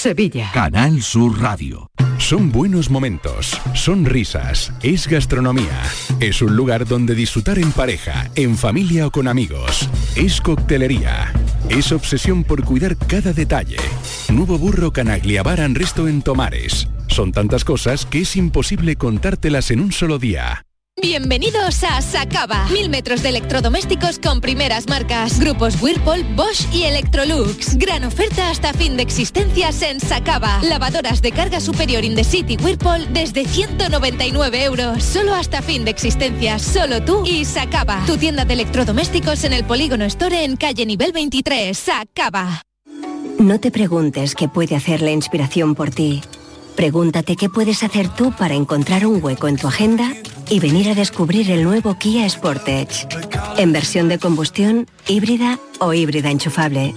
[0.00, 0.50] Sevilla.
[0.54, 1.90] Canal Sur Radio.
[2.16, 5.82] Son buenos momentos, son risas, es gastronomía.
[6.20, 9.90] Es un lugar donde disfrutar en pareja, en familia o con amigos.
[10.16, 11.30] Es coctelería.
[11.68, 13.76] Es obsesión por cuidar cada detalle.
[14.32, 16.88] Nuevo burro Canaglia Bar and Resto en Tomares.
[17.08, 20.64] Son tantas cosas que es imposible contártelas en un solo día.
[21.02, 22.66] Bienvenidos a Sacaba.
[22.70, 25.40] Mil metros de electrodomésticos con primeras marcas.
[25.40, 27.76] Grupos Whirlpool, Bosch y Electrolux.
[27.78, 30.60] Gran oferta hasta fin de existencias en Sacaba.
[30.62, 35.02] Lavadoras de carga superior in the city Whirlpool desde 199 euros.
[35.02, 36.60] Solo hasta fin de existencias.
[36.60, 38.04] Solo tú y Sacaba.
[38.06, 41.78] Tu tienda de electrodomésticos en el Polígono Store en calle nivel 23.
[41.78, 42.62] Sacaba.
[43.38, 46.20] No te preguntes qué puede hacer la inspiración por ti.
[46.76, 50.12] Pregúntate qué puedes hacer tú para encontrar un hueco en tu agenda
[50.50, 53.06] y venir a descubrir el nuevo Kia Sportage.
[53.56, 56.94] En versión de combustión, híbrida o híbrida enchufable.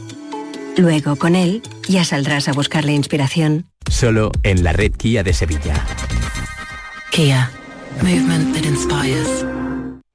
[0.76, 3.68] Luego, con él, ya saldrás a buscar la inspiración.
[3.90, 5.85] Solo en la red Kia de Sevilla.
[7.12, 7.51] Kia.
[8.01, 9.46] Movement that inspires.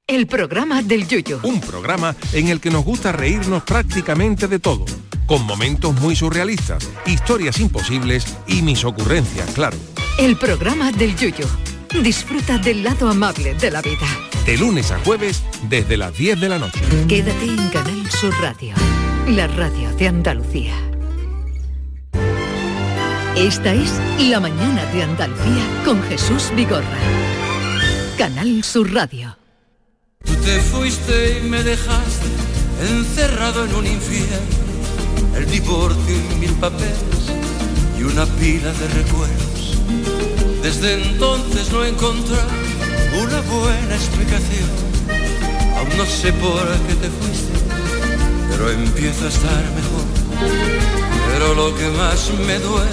[0.05, 1.39] El programa del Yuyo.
[1.43, 4.83] Un programa en el que nos gusta reírnos prácticamente de todo,
[5.25, 9.77] con momentos muy surrealistas, historias imposibles y mis ocurrencias, claro.
[10.17, 11.47] El programa del Yuyo.
[11.93, 14.07] Disfruta del lado amable de la vida.
[14.45, 16.79] De lunes a jueves desde las 10 de la noche.
[17.07, 18.73] Quédate en Canal Sur Radio,
[19.27, 20.73] la radio de Andalucía.
[23.35, 23.91] Esta es
[24.29, 26.99] La mañana de Andalucía con Jesús Vigorra.
[28.17, 29.37] Canal Sur Radio.
[30.23, 32.27] Tú te fuiste y me dejaste
[32.91, 37.33] encerrado en un infierno, el divorcio y mil papeles
[37.97, 40.28] y una pila de recuerdos.
[40.79, 42.47] Desde entonces no he encontrado
[43.21, 44.69] una buena explicación.
[45.75, 47.51] Aún no sé por qué te fuiste,
[48.49, 50.05] pero empiezo a estar mejor.
[51.33, 52.89] Pero lo que más me duele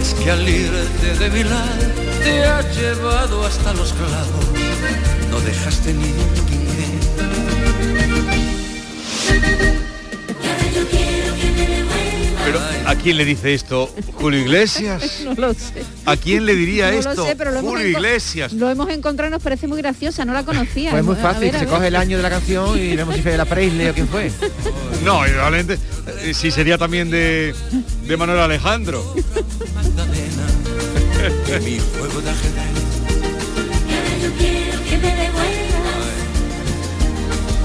[0.00, 1.92] es que al irte de mi lado
[2.24, 4.46] te has llevado hasta los clavos.
[5.30, 6.42] No dejaste ni un
[12.44, 13.94] Pero ¿a quién le dice esto?
[14.14, 15.20] ¿Julio Iglesias?
[15.24, 15.84] no lo sé.
[16.04, 17.26] ¿A quién le diría No lo esto?
[17.26, 18.52] sé, pero lo hemos Julio enco- Iglesias.
[18.52, 20.90] Lo hemos encontrado nos parece muy graciosa, no la conocía.
[20.90, 22.96] Pues es muy A fácil, ver, a se coge el año de la canción y
[22.96, 24.30] vemos si fue de la Presley o quién fue.
[25.04, 25.78] No, probablemente
[26.20, 27.52] eh, sí sería también de,
[28.06, 29.14] de Manuel Alejandro.
[31.64, 32.72] mi juego de ajedrez.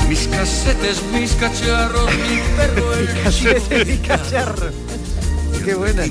[0.09, 4.73] Mis casetes, mis cacharros, mi perro el Casetes y cacharros.
[5.65, 6.03] Qué buena.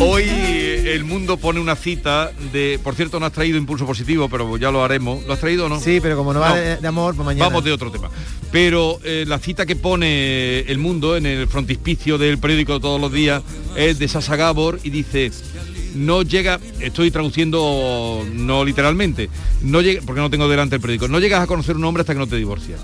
[0.00, 4.28] Hoy eh, el mundo pone una cita de, por cierto, no has traído impulso positivo,
[4.28, 5.24] pero ya lo haremos.
[5.26, 5.80] ¿Lo has traído o no?
[5.80, 7.46] Sí, pero como no va de, de amor, pues mañana.
[7.46, 8.10] Vamos de otro tema.
[8.50, 13.12] Pero eh, la cita que pone El Mundo en el frontispicio del periódico todos los
[13.12, 13.42] días
[13.76, 15.30] es de Sasa Gabor y dice,
[15.94, 19.30] no llega, estoy traduciendo no literalmente,
[19.62, 22.12] no llega, porque no tengo delante el periódico, no llegas a conocer un hombre hasta
[22.12, 22.80] que no te divorcias.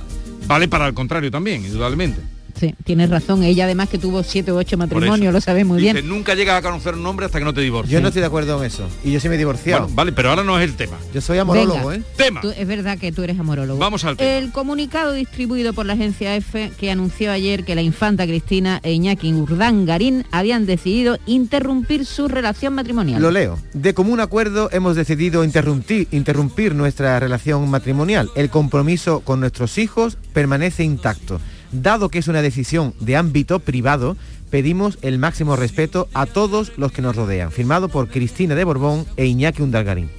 [0.47, 2.38] Vale para el contrario también, indudablemente.
[2.59, 3.43] Sí, tienes razón.
[3.43, 6.09] Ella además que tuvo siete u ocho matrimonios, lo sabe muy Dice, bien.
[6.09, 7.93] nunca llegas a conocer un hombre hasta que no te divorcias.
[7.93, 8.89] Yo no estoy de acuerdo en eso.
[9.05, 9.83] Y yo sí me he divorciado.
[9.83, 10.97] Bueno, vale, pero ahora no es el tema.
[11.15, 11.97] Yo soy amorólogo, Venga.
[11.97, 12.03] ¿eh?
[12.17, 12.41] Tema.
[12.41, 13.79] Tú- es verdad que tú eres amorólogo.
[13.79, 14.31] Vamos al tema.
[14.39, 18.93] El comunicado distribuido por la agencia EFE que anunció ayer que la infanta Cristina e
[18.93, 23.23] Iñaki Urdangarín habían decidido interrumpir su relación matrimonial.
[23.23, 23.59] Lo leo.
[23.75, 28.31] De común acuerdo hemos decidido interrumpir, interrumpir nuestra relación matrimonial.
[28.35, 31.41] El compromiso con nuestros hijos permanece intacto.
[31.73, 34.17] Dado que es una decisión de ámbito privado,
[34.51, 37.53] pedimos el máximo respeto a todos los que nos rodean.
[37.53, 40.11] Firmado por Cristina de Borbón e Iñaki Undalgarín.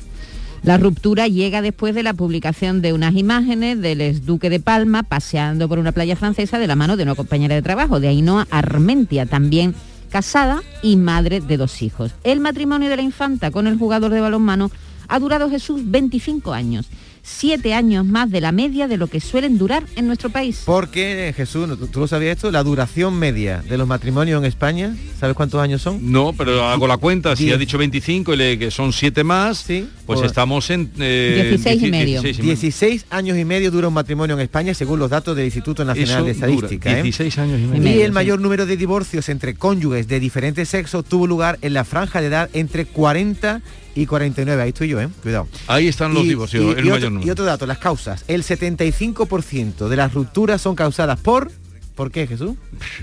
[0.61, 5.69] La ruptura llega después de la publicación de unas imágenes del exduque de Palma paseando
[5.69, 9.25] por una playa francesa de la mano de una compañera de trabajo, de Ainhoa Armentia,
[9.25, 9.73] también
[10.09, 12.11] casada y madre de dos hijos.
[12.23, 14.69] El matrimonio de la infanta con el jugador de balonmano
[15.07, 16.87] ha durado Jesús 25 años,
[17.29, 20.63] siete años más de la media de lo que suelen durar en nuestro país.
[20.65, 22.51] Porque, Jesús, ¿tú, tú lo sabías esto?
[22.51, 26.11] La duración media de los matrimonios en España, ¿sabes cuántos años son?
[26.11, 27.55] No, pero hago la cuenta, si Diez.
[27.55, 30.91] ha dicho 25 y le, que son 7 más, pues Pues- estamos en...
[30.99, 32.21] eh, 16 y medio.
[32.21, 32.49] 16 y medio.
[32.55, 36.25] 16 años y medio dura un matrimonio en España según los datos del Instituto Nacional
[36.25, 36.91] de dura, Estadística.
[36.99, 37.03] ¿eh?
[37.03, 38.05] 16 años y Y medio.
[38.05, 42.21] el mayor número de divorcios entre cónyuges de diferentes sexos tuvo lugar en la franja
[42.21, 43.61] de edad entre 40
[44.01, 44.61] y 49.
[44.61, 45.09] Ahí estoy yo, ¿eh?
[45.21, 45.47] Cuidado.
[45.67, 47.27] Ahí están los Y- divorcios, y- el y mayor otro, número.
[47.27, 48.23] y otro dato, las causas.
[48.27, 51.51] El 75% de las rupturas son causadas por
[51.99, 52.55] ¿Por qué, Jesús?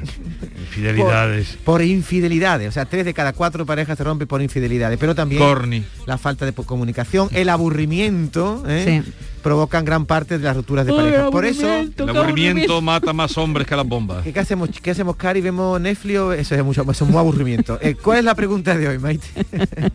[0.59, 1.49] Infidelidades.
[1.57, 2.71] Por, por infidelidades.
[2.71, 4.99] O sea, tres de cada cuatro parejas se rompen por infidelidades.
[4.99, 5.85] Pero también Corny.
[6.07, 9.03] la falta de comunicación, el aburrimiento, ¿eh?
[9.43, 11.31] provocan gran parte de las rupturas de Ay, pareja.
[11.31, 14.25] Por eso, El aburrimiento mata más hombres que las bombas.
[14.25, 15.43] ¿qué, qué hacemos, ¿qué hacemos, Cari?
[15.43, 16.19] ¿Vemos Netflix?
[16.39, 17.79] Eso es mucho, eso es muy aburrimiento.
[17.83, 19.27] Eh, ¿Cuál es la pregunta de hoy, Maite?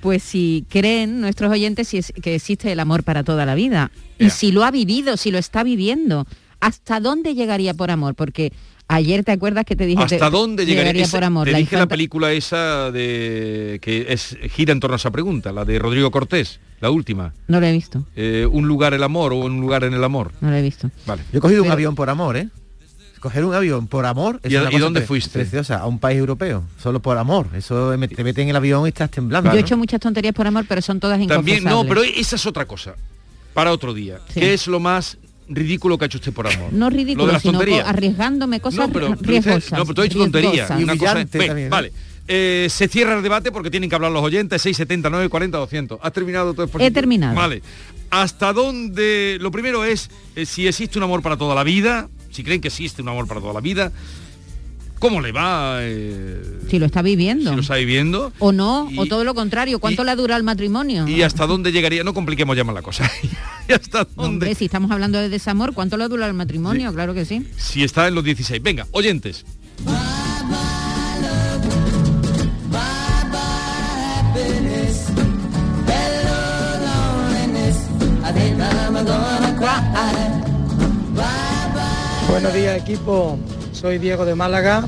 [0.00, 3.90] Pues si creen nuestros oyentes si es- que existe el amor para toda la vida
[4.18, 6.26] y si lo ha vivido, si lo está viviendo,
[6.66, 8.14] ¿hasta dónde llegaría por amor?
[8.14, 8.52] Porque
[8.88, 11.44] ayer te acuerdas que te dije ¿Hasta te- dónde llegaría, esa- por amor.
[11.46, 15.52] Te La dije la película esa de que es gira en torno a esa pregunta,
[15.52, 17.32] la de Rodrigo Cortés, la última.
[17.48, 20.32] No lo he visto, Eh, un lugar el amor o un lugar en el amor.
[20.40, 20.90] no lo he visto.
[21.06, 21.22] Vale.
[21.32, 22.48] Yo he cogido un avión por amor, ¿eh?
[23.20, 24.40] Coger un avión por amor.
[24.44, 25.38] ¿Y eso es a- una y cosa dónde pre- fuiste?
[25.40, 27.48] Preciosa, a un país europeo, solo por amor.
[27.56, 29.50] Eso me- te meten en el avión y estás temblando.
[29.50, 32.46] Yo he hecho muchas tonterías por amor, pero son todas También, no, pero esa es
[32.46, 32.94] otra cosa.
[33.54, 34.18] Para otro día.
[34.28, 34.40] Sí.
[34.40, 35.16] ¿Qué es lo más
[35.48, 36.72] ridículo que ha hecho usted por amor?
[36.72, 37.86] No Lo de ridículo, las sino tonterías.
[37.88, 40.50] arriesgándome cosas no, pero, no, pero tú has dicho tontería.
[40.50, 40.80] riesgosas.
[40.80, 41.70] Y Una cosa, humillante Bueno, también, ¿eh?
[41.70, 41.92] Vale.
[42.28, 46.12] Eh, se cierra el debate porque tienen que hablar los oyentes 670 940 200 has
[46.12, 46.90] terminado tu exposición?
[46.90, 47.36] He terminado.
[47.36, 47.62] vale
[48.10, 52.42] hasta dónde lo primero es eh, si existe un amor para toda la vida si
[52.42, 53.92] creen que existe un amor para toda la vida
[54.98, 56.40] cómo le va eh,
[56.70, 57.50] Si lo está viviendo.
[57.50, 59.78] si lo está viviendo O no, Y- o todo lo contrario.
[59.78, 61.06] ¿Cuánto y- le dura el matrimonio?
[61.06, 63.10] y hasta dónde llegaría no compliquemos ya más la cosa
[63.68, 66.92] y hasta dónde Hombre, si estamos hablando de desamor, ¿cuánto le dura el matrimonio?
[66.92, 67.46] Claro que sí.
[67.56, 69.44] si está en los 16 venga oyentes
[82.28, 83.38] Buenos días equipo,
[83.76, 84.84] soy Diego de Málaga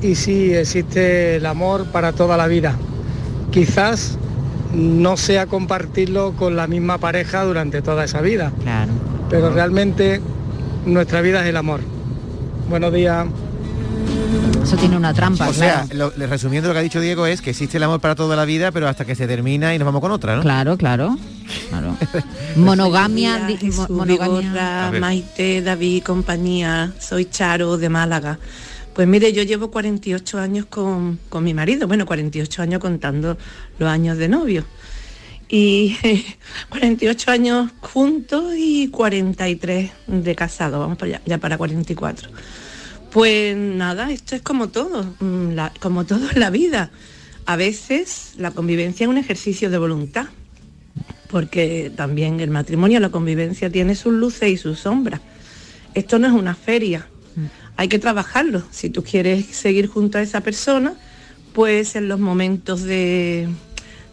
[0.00, 2.74] y sí existe el amor para toda la vida.
[3.50, 4.16] Quizás
[4.72, 8.92] no sea compartirlo con la misma pareja durante toda esa vida, Claro.
[9.28, 10.22] pero realmente
[10.86, 11.80] nuestra vida es el amor.
[12.70, 13.26] Buenos días.
[14.68, 16.12] Eso tiene una trampa, O sea, claro.
[16.14, 18.44] lo- resumiendo lo que ha dicho Diego es que existe el amor para toda la
[18.44, 20.42] vida, pero hasta que se termina y nos vamos con otra, ¿no?
[20.42, 21.16] Claro, claro.
[21.70, 21.96] claro.
[22.56, 24.40] Monogamia, Jesús monogamia.
[24.90, 24.92] Vigorra.
[25.00, 26.92] Maite, David, compañía.
[27.00, 28.38] Soy Charo de Málaga.
[28.92, 33.38] Pues mire, yo llevo 48 años con, con mi marido, bueno, 48 años contando
[33.78, 34.64] los años de novio.
[35.48, 35.96] Y
[36.68, 42.28] 48 años juntos y 43 de casado, vamos para allá, ya para 44.
[43.12, 46.90] Pues nada, esto es como todo, mm, la- como todo en la vida.
[47.46, 50.26] A veces la convivencia es un ejercicio de voluntad
[51.30, 55.20] porque también el matrimonio, la convivencia tiene sus luces y sus sombras.
[55.94, 57.06] Esto no es una feria,
[57.76, 58.62] hay que trabajarlo.
[58.70, 60.94] Si tú quieres seguir junto a esa persona,
[61.52, 63.48] pues en los momentos de,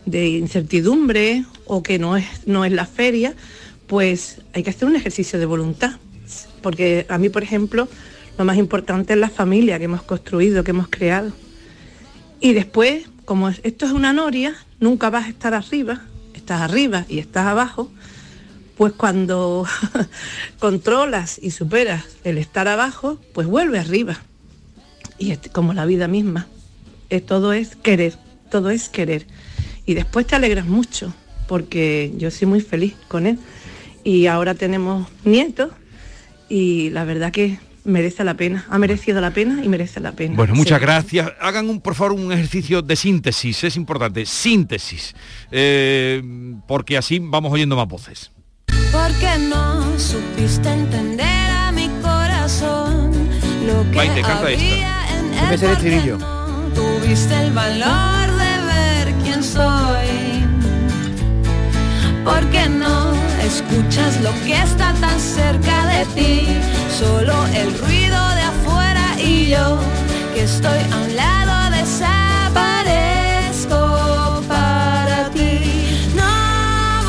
[0.05, 3.33] de incertidumbre o que no es, no es la feria,
[3.87, 5.93] pues hay que hacer un ejercicio de voluntad.
[6.61, 7.87] Porque a mí, por ejemplo,
[8.37, 11.31] lo más importante es la familia que hemos construido, que hemos creado.
[12.39, 16.01] Y después, como es- esto es una noria, nunca vas a estar arriba,
[16.33, 17.89] estás arriba y estás abajo,
[18.77, 19.65] pues cuando
[20.59, 24.17] controlas y superas el estar abajo, pues vuelve arriba.
[25.17, 26.47] Y es como la vida misma.
[27.27, 28.17] Todo es querer,
[28.51, 29.25] todo es querer.
[29.85, 31.13] Y después te alegras mucho,
[31.47, 33.39] porque yo soy muy feliz con él.
[34.03, 35.71] Y ahora tenemos nietos
[36.49, 40.35] y la verdad que merece la pena, ha merecido la pena y merece la pena.
[40.35, 40.85] Bueno, muchas Sí.
[40.85, 41.31] gracias.
[41.39, 45.15] Hagan un, por favor un ejercicio de síntesis, es importante, síntesis,
[45.51, 46.21] Eh,
[46.67, 48.31] porque así vamos oyendo más voces.
[48.91, 53.11] Porque no supiste entender a mi corazón
[53.65, 54.63] lo que Maite, canta esta.
[54.73, 56.17] había en él el estribillo.
[56.17, 60.43] no tuviste el valor de ver quién soy.
[62.23, 62.84] Porque no
[63.55, 66.47] escuchas lo que está tan cerca de ti,
[66.99, 69.79] solo el ruido de afuera y yo
[70.33, 75.61] que estoy a un lado desaparezco para ti.
[76.15, 76.33] No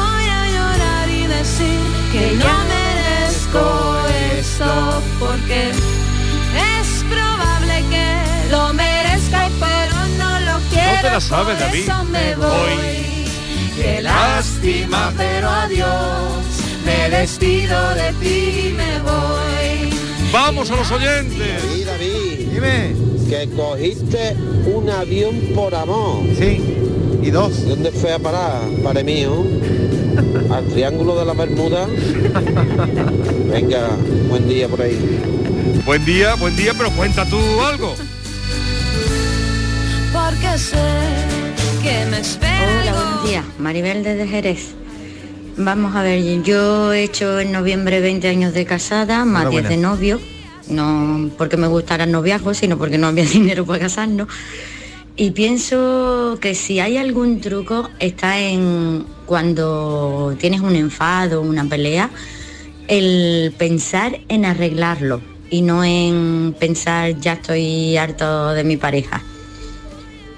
[0.02, 1.80] voy a llorar y decir
[2.12, 3.64] que no merezco
[4.38, 8.06] esto porque es probable que
[8.52, 10.94] lo merezca pero no lo quiero.
[10.94, 11.82] No te la sabes, por David.
[11.82, 13.15] eso me voy.
[13.76, 16.46] Qué lástima, pero adiós.
[16.84, 19.98] Me despido de ti y me voy.
[20.32, 21.62] Vamos a los oyentes.
[21.62, 22.96] David, David, Dime.
[23.28, 24.34] que cogiste
[24.74, 26.22] un avión por amor.
[26.38, 26.62] Sí.
[27.22, 27.66] Y dos.
[27.68, 29.44] ¿Dónde fue a parar, padre mío?
[30.50, 31.86] Al Triángulo de la Bermuda.
[33.52, 33.88] Venga,
[34.30, 34.98] buen día por ahí.
[35.84, 37.94] Buen día, buen día, pero cuenta tú algo.
[40.12, 41.35] Porque sé
[41.86, 42.18] Hola,
[42.82, 42.98] algo.
[42.98, 43.44] buenos días.
[43.60, 44.74] Maribel desde Jerez.
[45.56, 49.76] Vamos a ver, yo he hecho en noviembre 20 años de casada, más 10 de
[49.76, 50.20] novio.
[50.68, 54.26] no porque me gustaran los viajes, sino porque no había dinero para casarnos.
[55.14, 62.10] Y pienso que si hay algún truco está en cuando tienes un enfado, una pelea,
[62.88, 69.22] el pensar en arreglarlo y no en pensar ya estoy harto de mi pareja.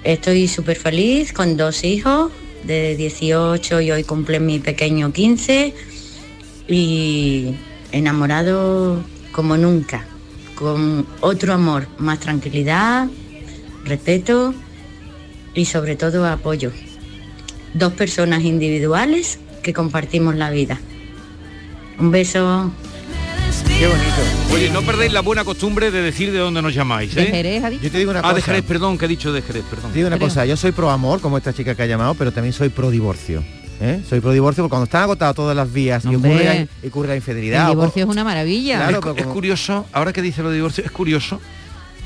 [0.03, 2.31] Estoy súper feliz con dos hijos
[2.63, 5.73] de 18 y hoy cumple mi pequeño 15
[6.69, 7.55] y
[7.91, 9.03] enamorado
[9.33, 10.05] como nunca,
[10.55, 13.07] con otro amor, más tranquilidad,
[13.83, 14.53] respeto
[15.53, 16.71] y sobre todo apoyo.
[17.73, 20.79] Dos personas individuales que compartimos la vida.
[21.99, 22.71] Un beso.
[23.79, 24.53] Qué bonito.
[24.53, 27.21] Oye, no perdéis la buena costumbre de decir de dónde nos llamáis, ¿eh?
[27.21, 27.83] ¿De Jerez ha dicho?
[27.83, 28.35] Yo te digo una Ah, cosa.
[28.35, 29.91] de Jerez, perdón, que he dicho de Jerez, perdón.
[29.91, 32.33] Te digo una cosa, yo soy pro amor, como esta chica que ha llamado, pero
[32.33, 33.41] también soy pro divorcio.
[33.79, 34.01] ¿eh?
[34.09, 37.07] Soy pro divorcio porque cuando están agotadas todas las vías y ocurre, la, y ocurre
[37.07, 37.67] la El infidelidad.
[37.67, 38.75] o- divorcio es una maravilla.
[38.79, 41.39] Claro, es, pero es como- curioso, ahora que dice lo de divorcio, es curioso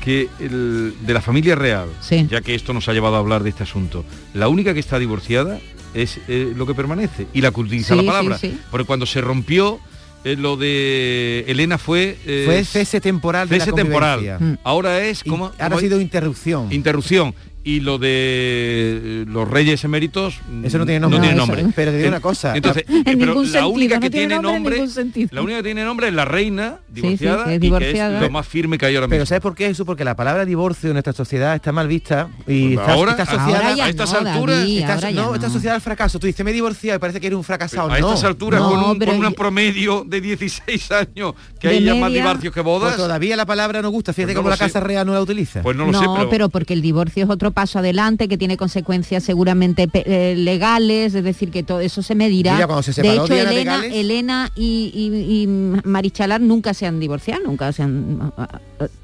[0.00, 2.28] que el- de la familia real, Sí.
[2.30, 4.04] ya que esto nos ha llevado a hablar de este asunto,
[4.34, 5.58] la única que está divorciada
[5.92, 8.38] es eh, lo que permanece y la que utiliza Sí, la sí, palabra.
[8.38, 8.58] sí.
[8.70, 9.80] Porque cuando se rompió
[10.24, 12.16] eh, lo de Elena fue...
[12.26, 14.16] eh, Fue cese temporal de la cese temporal.
[14.18, 14.46] convivencia.
[14.46, 14.58] Mm.
[14.64, 15.52] Ahora es como...
[15.58, 16.72] ahora ha sido interrupción.
[16.72, 17.34] interrupción.
[17.66, 21.18] Y lo de eh, los reyes eméritos Eso no tiene nombre.
[21.18, 21.66] No tiene eso- nombre.
[21.74, 22.54] pero te digo En- una cosa.
[22.54, 24.86] Entonces, En pero ningún la sentido, única no que tiene tiene nombre
[25.30, 28.16] la única que tiene nombre es la reina sí, divorciada que es y que divorciada.
[28.16, 29.26] es lo más firme que hay ahora Pero mismo.
[29.28, 29.86] ¿sabes por qué eso?
[29.86, 33.22] Porque la palabra divorcio en nuestra sociedad está mal vista y Pues está, ahora- está
[33.22, 36.18] asociada Ahora ya a estas no, alturas- David, está, ahora no, está asociada al fracaso.
[36.18, 37.90] Tú dices, me he divorciado y parece que eres un fracasado.
[37.90, 38.08] a no.
[38.10, 41.82] estas alturas no, con, un, pero con un yo- promedio de 16 años que hay
[41.82, 44.12] ya más divorcios que Pues bodas todavía la palabra no gusta.
[44.12, 44.58] Fíjate Pues cómo la.
[44.58, 45.62] Casa Real no la utiliza.
[45.62, 46.28] pues no lo sé pero...
[46.28, 51.24] pero, porque el divorcio es otro paso adelante que tiene consecuencias seguramente eh, legales, es
[51.24, 52.54] decir, que todo eso se medirá.
[52.54, 57.42] Mira, cuando se de hecho, Diana Elena, y, y- y Marichalar nunca se han divorciado,
[57.44, 58.32] nunca se han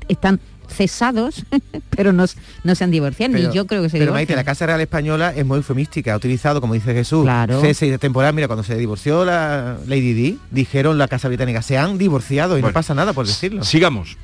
[0.08, 1.44] están cesados,
[1.96, 2.24] pero no,
[2.64, 4.14] no se han divorciado, Pero- ni yo creo que se Pero divorcien.
[4.14, 7.60] Maite, la Casa Real Española es muy eufemística, ha utilizado, como dice Jesús, Claro.
[7.60, 8.34] cese de temporal.
[8.34, 12.62] Mira, cuando se divorció la Lady Di, dijeron la Casa Británica, se han divorciado y
[12.62, 13.64] no pasa nada por decirlo.
[13.64, 14.16] sigamos.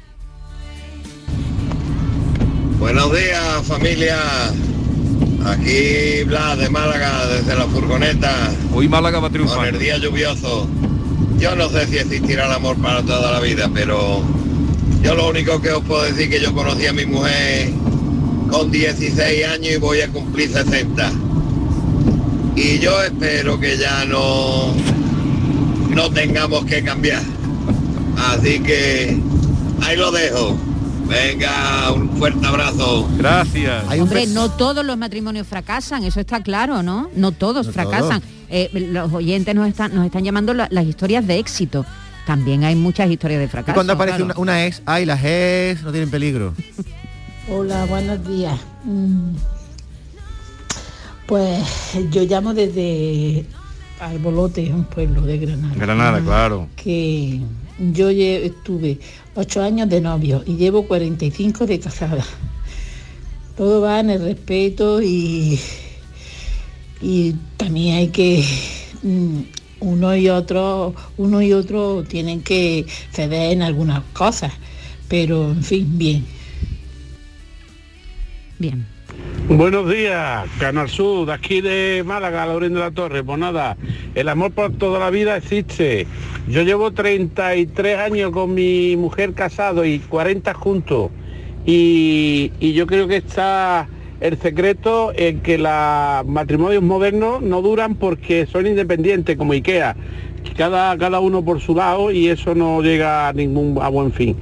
[2.86, 4.16] Buenos días familia,
[5.44, 9.74] aquí Blas de Málaga desde la furgoneta Hoy Málaga va a con triunfar.
[9.74, 10.68] el día lluvioso.
[11.36, 14.22] Yo no sé si existirá el amor para toda la vida, pero
[15.02, 17.72] yo lo único que os puedo decir que yo conocí a mi mujer
[18.52, 21.10] con 16 años y voy a cumplir 60.
[22.54, 24.72] Y yo espero que ya no,
[25.88, 27.22] no tengamos que cambiar.
[28.16, 29.18] Así que
[29.82, 30.56] ahí lo dejo.
[31.08, 33.08] Venga, un fuerte abrazo.
[33.16, 33.84] Gracias.
[34.00, 37.08] Hombre, no todos los matrimonios fracasan, eso está claro, ¿no?
[37.14, 38.22] No todos No fracasan.
[38.48, 41.84] Eh, los oyentes nos están, nos están llamando la- las historias de éxito.
[42.26, 43.74] También hay muchas historias de Y fracaso.
[43.74, 44.34] cuando aparece claro.
[44.40, 46.54] una, una ex, ay, las ex no tienen peligro.
[47.48, 48.58] Hola, buenos días.
[48.84, 49.34] Mm,
[51.26, 51.62] Pues
[52.10, 53.46] yo llamo desde
[54.00, 55.74] Albolote, un pueblo de Granada.
[55.76, 56.68] Granada, claro.
[56.76, 57.40] Que
[57.78, 58.98] yo estuve
[59.34, 62.24] ocho años de novio y llevo 45 de casada.
[63.56, 65.58] Todo va en el respeto y,
[67.00, 68.44] y también hay que
[69.02, 69.40] mm,
[69.80, 74.52] uno y otro, uno y otro tienen que ceder en algunas cosas,
[75.08, 76.24] pero en fin, bien.
[78.58, 78.95] Bien.
[79.48, 83.22] Buenos días, Canal Sur, de aquí de Málaga, Laurín de la Torre.
[83.22, 83.76] Pues nada,
[84.16, 86.08] el amor por toda la vida existe.
[86.48, 91.12] Yo llevo 33 años con mi mujer casado y 40 juntos.
[91.64, 93.86] Y, yo creo que está
[94.18, 99.94] el secreto en que los matrimonios modernos no duran porque son independientes, como Ikea.
[100.56, 104.36] Cada, cada uno por su lado y eso no llega a ningún a buen fin.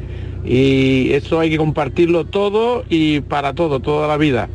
[0.47, 4.49] Y eso hay que compartirlo todo y para todo, toda la vida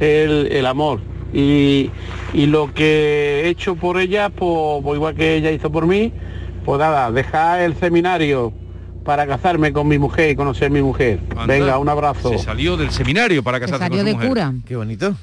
[0.00, 1.00] el, el amor.
[1.32, 1.90] Y,
[2.32, 6.12] y lo que he hecho por ella, pues, pues igual que ella hizo por mí,
[6.64, 8.52] pues nada, dejar el seminario
[9.04, 11.20] para casarme con mi mujer y conocer a mi mujer.
[11.30, 12.30] Anda, Venga, un abrazo.
[12.30, 14.28] Se salió del seminario para Se casarse salió con su de mujer.
[14.28, 14.52] cura.
[14.66, 15.14] Qué bonito.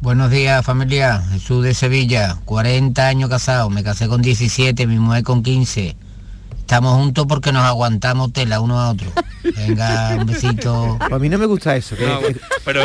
[0.00, 5.22] Buenos días familia, Jesús de Sevilla, 40 años casado, me casé con 17, mi mujer
[5.24, 5.94] con 15.
[6.70, 9.10] Estamos juntos porque nos aguantamos tela uno a otro.
[9.56, 10.96] Venga, un besito.
[11.00, 11.96] A mí no me gusta eso.
[11.96, 12.82] que- No, que- pero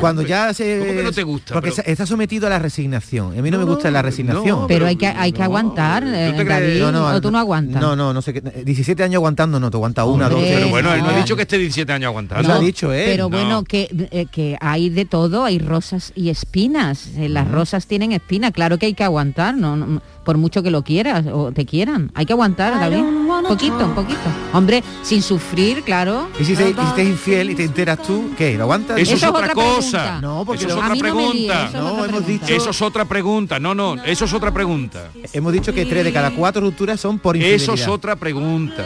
[0.00, 0.80] cuando ya se...
[0.80, 1.54] ¿Cómo que no te gusta?
[1.54, 3.38] Porque Pero- está sometido a la resignación.
[3.38, 4.66] A mí no, me gusta la resignación.
[4.66, 6.60] pero hay que hay que aguantar, eh, ¿Tú te crees?
[6.62, 7.80] David, No, no, o tú no aguantas.
[7.80, 8.40] No, no, no sé qué.
[8.40, 10.58] 17 años aguantando, no, te aguanta una, dos, Hombre, tres.
[10.58, 12.48] Pero bueno, él no ha dicho que esté 17 años aguantando.
[12.48, 13.04] Lo ha dicho él.
[13.06, 13.36] Pero No.
[13.38, 17.10] bueno, que, eh, que hay de todo, hay rosas y espinas.
[17.16, 20.70] Eh, Las rosas tienen espinas, claro que hay que aguantar, no, no, por mucho que
[20.70, 22.10] lo quieras o te quieran.
[22.14, 23.02] Hay que aguantar, David.
[23.48, 24.20] Poquito, un poquito.
[24.52, 26.28] Hombre, sin sufrir, claro.
[26.38, 28.54] Y si te, y si te es infiel y te enteras tú, ¿qué?
[28.58, 28.98] ¿Lo aguantas?
[28.98, 29.70] Eso, es Eso es otra, otra cosa.
[30.02, 30.20] pregunta.
[30.20, 31.70] No, porque eso es otra pregunta.
[31.72, 33.58] No, hemos dicho- Eso es otra pregunta.
[33.58, 35.08] No, no, eso es otra pregunta.
[35.32, 37.62] Hemos dicho que tres de cada cuatro rupturas son por infidelidad.
[37.64, 38.84] Eso es otra pregunta.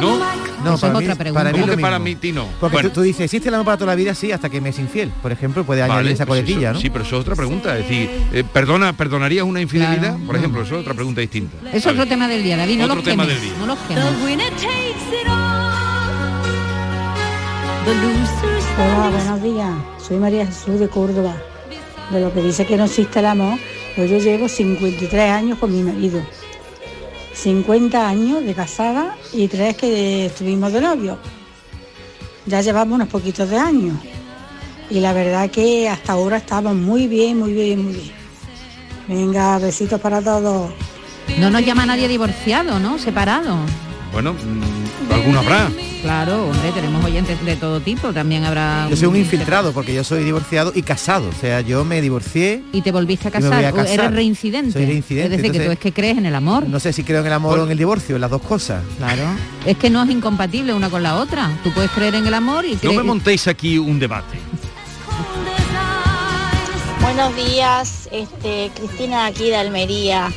[0.00, 0.18] ¿No?
[0.64, 1.40] No, para es mí, otra pregunta.
[1.40, 2.46] para mí ¿Cómo lo que para mí ti no?
[2.60, 2.88] Porque Bueno.
[2.90, 4.78] tú, tú dices, existe el amor para toda la vida, sí, hasta que me es
[4.78, 5.10] infiel.
[5.22, 6.80] Por ejemplo, puede añadir Vale, esa pues coletilla, ¿no?
[6.80, 7.76] Sí, pero eso es otra pregunta.
[7.78, 10.14] Es decir, eh, perdona, ¿perdonarías una infidelidad?
[10.14, 10.26] Claro.
[10.26, 11.56] Por ejemplo, eso es otra pregunta distinta.
[11.72, 13.52] Es otro tema del día, David, no Otro los tema del día.
[13.58, 13.78] No los.
[18.78, 19.70] Hola, buenos días.
[20.06, 21.34] Soy María Jesús de Córdoba.
[22.10, 23.58] De lo que dice que no existe el amor,
[23.96, 26.20] pues yo llevo 53 años con mi marido.
[27.36, 31.18] 50 años de casada y tres que estuvimos de novio.
[32.46, 33.96] Ya llevamos unos poquitos de años.
[34.88, 38.12] Y la verdad que hasta ahora estamos muy bien, muy bien, muy bien.
[39.08, 40.70] Venga, besitos para todos.
[41.38, 42.98] No nos llama nadie divorciado, ¿no?
[42.98, 43.58] Separado.
[44.16, 45.70] Bueno, mm, alguno habrá.
[46.00, 48.86] Claro, hombre, tenemos oyentes de todo tipo, también habrá...
[48.88, 51.28] Yo soy un infiltrado porque yo soy divorciado y casado.
[51.28, 52.62] O sea, yo me divorcié.
[52.72, 53.92] Y te volviste a casar, a casar.
[53.92, 54.72] eres reincidente.
[54.72, 56.66] Soy reincidente, Es decir, que tú es que crees en el amor.
[56.66, 58.82] No sé si creo en el amor o en el divorcio, en las dos cosas.
[58.96, 59.22] Claro.
[59.66, 61.50] Es que no es incompatible una con la otra.
[61.62, 64.38] Tú puedes creer en el amor y No me montéis aquí un debate.
[67.02, 70.32] Buenos días, este, Cristina aquí de Almería.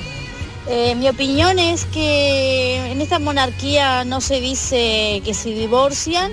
[0.72, 6.32] Eh, mi opinión es que en esta monarquía no se dice que se divorcian.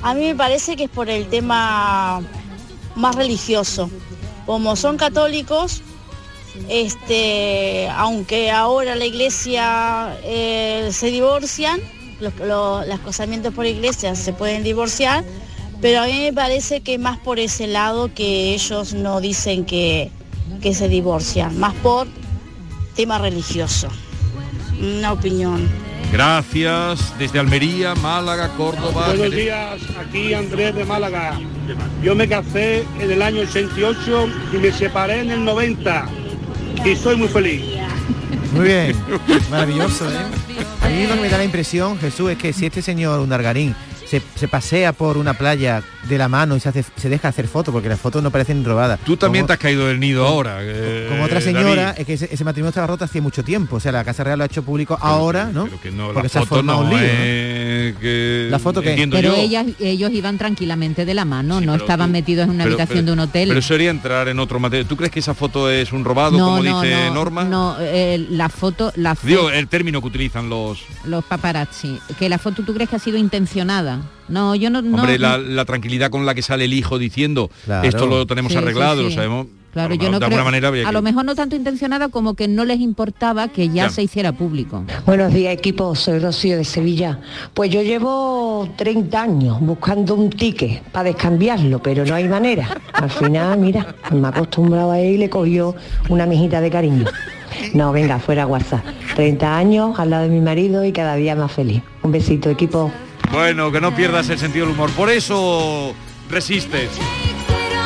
[0.00, 2.22] A mí me parece que es por el tema
[2.94, 3.90] más religioso.
[4.46, 5.82] Como son católicos,
[6.70, 11.78] este, aunque ahora la iglesia eh, se divorcian,
[12.20, 15.24] los, los- casamientos por iglesia se pueden divorciar,
[15.82, 20.10] pero a mí me parece que más por ese lado que ellos no dicen que,
[20.62, 22.08] que se divorcian, más por
[22.98, 23.88] tema religioso.
[24.80, 25.68] Una opinión.
[26.12, 27.16] Gracias.
[27.16, 29.10] Desde Almería, Málaga, Córdoba.
[29.10, 31.38] Buenos días, aquí Andrés de Málaga.
[32.02, 36.08] Yo me casé en el año 88 y me separé en el 90
[36.84, 37.62] y soy muy feliz.
[38.52, 38.96] Muy bien,
[39.48, 40.16] maravilloso, ¿eh?
[40.82, 43.76] A mí lo que me da la impresión, Jesús, es que si este señor Undargarín
[44.08, 47.46] se, se pasea por una playa de la mano y se, hace, se deja hacer
[47.48, 48.98] fotos, porque las fotos no parecen robadas.
[49.04, 50.58] Tú también Como- te has caído del nido ahora.
[50.62, 52.00] eh, Como otra señora, David.
[52.00, 53.76] es que ese, ese matrimonio estaba roto hace mucho tiempo.
[53.76, 55.68] O sea, la Casa Real lo ha hecho público ahora, ¿no?
[55.82, 57.04] Que no, Porque la se ha foto formado no un lío, ¿no?
[57.12, 59.36] es que- La foto que- Pero yo.
[59.36, 62.74] ellas, ellos iban tranquilamente de la mano, no pero estaban tú- metidos en una pero-
[62.76, 63.48] habitación pero- de un hotel.
[63.48, 64.86] Pero eso sería entrar en otro material.
[64.88, 67.44] ¿Tú crees que esa foto es un robado, no, como no, dice no, Norma?
[67.44, 70.82] No, eh, la foto, la fo- Digo, el término que utilizan los...
[71.04, 74.00] los paparazzi, que la foto tú crees que ha sido intencionada.
[74.28, 77.50] No, yo no, no- Hombre, la, la tranquilidad con la que sale el hijo diciendo
[77.64, 77.88] Claro.
[77.88, 79.46] esto lo tenemos Sí, arreglado, sí, lo sabemos.
[79.72, 81.34] Claro, a lo yo mejor no de creo, manera había a que- lo mejor no
[81.34, 83.90] tanto intencionada como que no les importaba que ya, Ya.
[83.90, 84.82] se hiciera público.
[85.06, 87.20] Buenos días equipo, soy Rocío de Sevilla.
[87.54, 92.68] Pues yo llevo 30 años buscando un ticket para descambiarlo, pero no hay manera.
[92.94, 95.74] Al final, mira, me he acostumbrado a él y le cogió
[96.08, 97.04] una mijita de cariño.
[97.74, 98.84] No, venga, fuera WhatsApp.
[99.16, 101.82] 30 años al lado de mi marido y cada día más feliz.
[102.02, 102.90] Un besito equipo.
[103.32, 104.90] Bueno, que no pierdas el sentido del humor.
[104.90, 105.94] Por eso
[106.30, 106.90] resistes.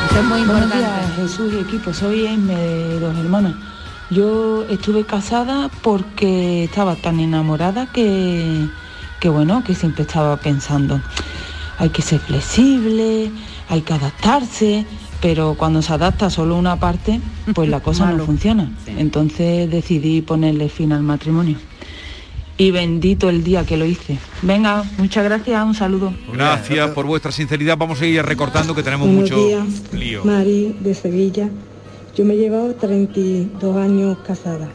[0.09, 0.77] Eso es muy Buenos importante.
[0.77, 1.93] días, Jesús y equipo.
[1.93, 3.53] Soy de Dos Hermanas.
[4.09, 8.67] Yo estuve casada porque estaba tan enamorada que,
[9.19, 11.01] que bueno, que siempre estaba pensando,
[11.79, 13.31] hay que ser flexible,
[13.69, 14.85] hay que adaptarse,
[15.21, 17.21] pero cuando se adapta solo una parte,
[17.55, 18.71] pues la cosa no funciona.
[18.85, 21.57] Entonces decidí ponerle fin al matrimonio.
[22.57, 24.17] Y bendito el día que lo hice.
[24.43, 26.13] Venga, muchas gracias, un saludo.
[26.31, 27.77] Gracias por vuestra sinceridad.
[27.77, 30.23] Vamos a seguir recortando que tenemos Buenos mucho días, lío.
[30.23, 31.49] Mari de Sevilla.
[32.15, 34.69] Yo me he llevado 32 años casada.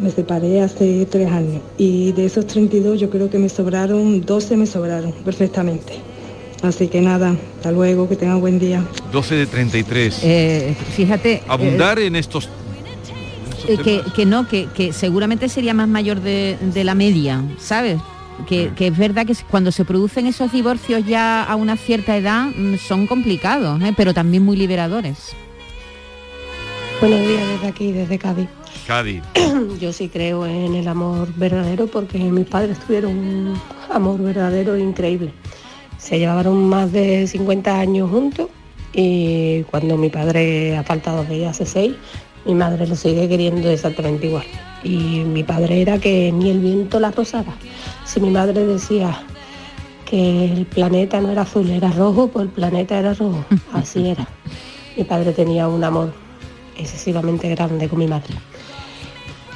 [0.00, 4.56] Me separé hace tres años y de esos 32 yo creo que me sobraron, 12
[4.56, 5.92] me sobraron perfectamente.
[6.62, 8.82] Así que nada, hasta luego, que tengan buen día.
[9.12, 10.20] 12 de 33.
[10.24, 11.34] Eh, fíjate.
[11.34, 12.48] eh, Abundar en estos...
[13.66, 18.00] eh, que, que no, que, que seguramente sería más mayor de, de la media, ¿sabes?
[18.46, 22.48] Que, que es verdad que cuando se producen esos divorcios ya a una cierta edad
[22.54, 23.94] mm, son complicados, ¿eh?
[23.96, 25.34] pero también muy liberadores.
[27.00, 28.48] Buenos días desde aquí, desde Cádiz.
[28.86, 29.22] Cádiz.
[29.80, 35.32] Yo sí creo en el amor verdadero porque mis padres tuvieron un amor verdadero increíble.
[35.98, 38.48] Se llevaron más de 50 años juntos
[38.92, 41.94] y cuando mi padre ha faltado de ella hace seis,
[42.44, 44.44] mi madre lo sigue queriendo exactamente igual.
[44.82, 47.54] Y mi padre era que ni el viento la rozaba.
[48.04, 49.22] Si mi madre decía
[50.04, 53.44] que el planeta no era azul, era rojo, pues el planeta era rojo.
[53.72, 54.28] Así era.
[54.96, 56.12] Mi padre tenía un amor
[56.76, 58.34] excesivamente grande con mi madre.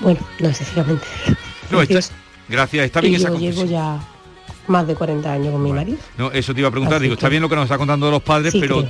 [0.00, 1.06] Bueno, no excesivamente.
[1.70, 1.78] No,
[2.48, 4.00] gracias, está bien y esa yo llevo ya
[4.68, 5.98] más de 40 años con mi marido.
[6.16, 8.06] No, eso te iba a preguntar, Así digo, está bien lo que nos está contando
[8.06, 8.86] de los padres, Sí, pero,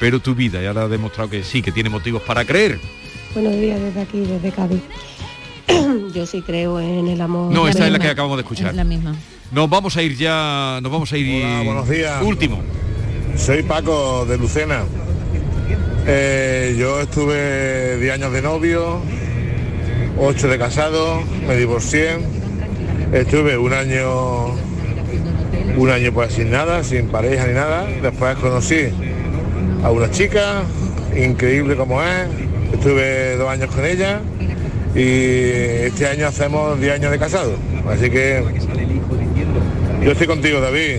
[0.00, 2.80] pero tu vida ya la ha demostrado que sí, que tiene motivos para creer.
[3.34, 4.82] Buenos días desde aquí, desde Cádiz.
[6.14, 7.50] Yo sí creo en el amor.
[7.50, 8.70] No, esta es la que acabamos de escuchar.
[8.70, 9.16] Es la misma.
[9.50, 11.42] Nos vamos a ir ya, nos vamos a ir.
[11.64, 12.22] buenos días.
[12.22, 12.60] Último.
[13.36, 14.82] Soy Paco de Lucena.
[16.06, 19.00] Eh, yo estuve 10 años de novio,
[20.18, 22.18] 8 de casado, me divorcié.
[23.14, 24.46] Estuve un año,
[25.76, 27.86] un año pues sin nada, sin pareja ni nada.
[27.86, 28.88] Después conocí
[29.82, 30.64] a una chica,
[31.16, 32.51] increíble como es.
[32.72, 34.20] Estuve dos años con ella
[34.94, 37.54] y este año hacemos 10 años de casado.
[37.88, 38.42] Así que
[40.02, 40.96] yo estoy contigo, David.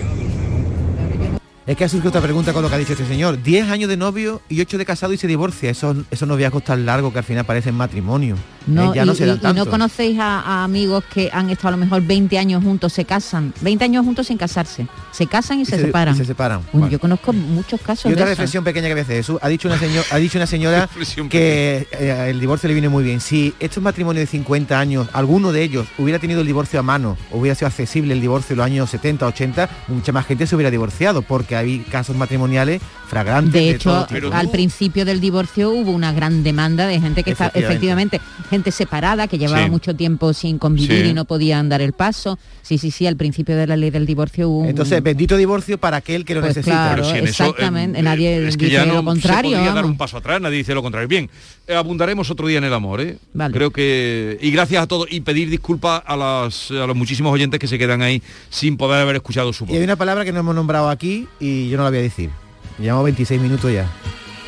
[1.66, 3.42] Es que ha surgido otra pregunta con lo que ha dicho este señor.
[3.42, 5.70] 10 años de novio y 8 de casado y se divorcia.
[5.70, 8.36] Esos, esos noviazgos tan largos que al final parecen matrimonio.
[8.66, 9.64] No, Eh, ya y, no se y- dan y tanto.
[9.64, 13.06] no conocéis a, a amigos que han estado a lo mejor 20 años juntos, se
[13.06, 16.14] casan, 20 años juntos sin casarse, se casan y, se, se- separan.
[16.14, 16.60] y se separan.
[16.72, 16.92] Uy, Vale.
[16.92, 18.40] Yo conozco muchos casos Y otra de eso.
[18.40, 19.16] reflexión pequeña que voy a hacer.
[19.16, 19.38] Jesús.
[19.40, 20.88] Ha dicho una, señor- ha dicho una señora
[21.30, 23.20] que eh, el divorcio le viene muy bien.
[23.20, 27.16] Si estos matrimonios de 50 años, alguno de ellos hubiera tenido el divorcio a mano,
[27.32, 30.70] hubiera sido accesible el divorcio en los años 70, 80, mucha más gente se hubiera
[30.70, 33.52] divorciado, porque hay casos matrimoniales fragrantes.
[33.52, 34.32] De de todo hecho, tipo.
[34.34, 38.20] al principio del divorcio hubo una gran demanda de gente que está Efectivamente.
[38.50, 39.70] gente separada, que llevaba Sí.
[39.70, 41.10] mucho tiempo sin convivir Sí.
[41.10, 42.38] y no podían dar el paso.
[42.62, 45.78] Sí, sí, sí, al principio de la ley del divorcio hubo un- Entonces, bendito divorcio
[45.78, 46.76] para aquel que lo Pues necesita.
[46.76, 49.56] claro, Pero si en eso, exactamente, nadie Es que dice ya no lo contrario, se
[49.56, 51.06] podría dar un paso atrás, nadie dice lo contrario.
[51.08, 51.28] Bien, eh,
[51.68, 53.18] abundaremos otro día en el amor, ¿eh?
[53.32, 53.54] Vale.
[53.54, 54.38] Creo que...
[54.40, 57.78] Y gracias a todos y pedir disculpas a, las, a los muchísimos oyentes que se
[57.78, 59.76] quedan ahí sin poder haber escuchado su Y voz.
[59.78, 62.30] hay una palabra que no hemos nombrado aquí y yo no la voy a decir.
[62.78, 63.90] Llevamos 26 minutos ya.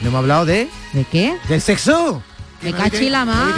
[0.01, 0.69] No hemos hablado de...
[0.93, 1.35] ¿De qué?
[1.49, 2.23] ¡Del sexo!
[2.63, 3.55] Me cachi la más.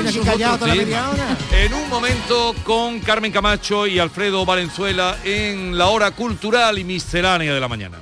[1.53, 7.55] En un momento con Carmen Camacho y Alfredo Valenzuela en la hora cultural y miscelánea
[7.55, 7.99] de la mañana.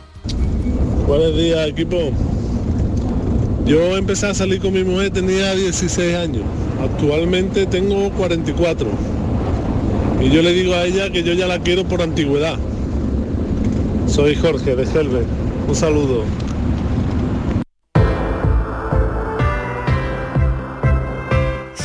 [1.07, 2.13] Buenos días, equipo.
[3.67, 6.45] Yo empecé a salir con mi mujer, tenía 16 años.
[6.81, 8.87] Actualmente tengo 44.
[10.23, 12.57] Y yo le digo a ella que yo ya la quiero por antigüedad.
[14.07, 15.25] Soy Jorge de Helve.
[15.67, 16.23] Un saludo.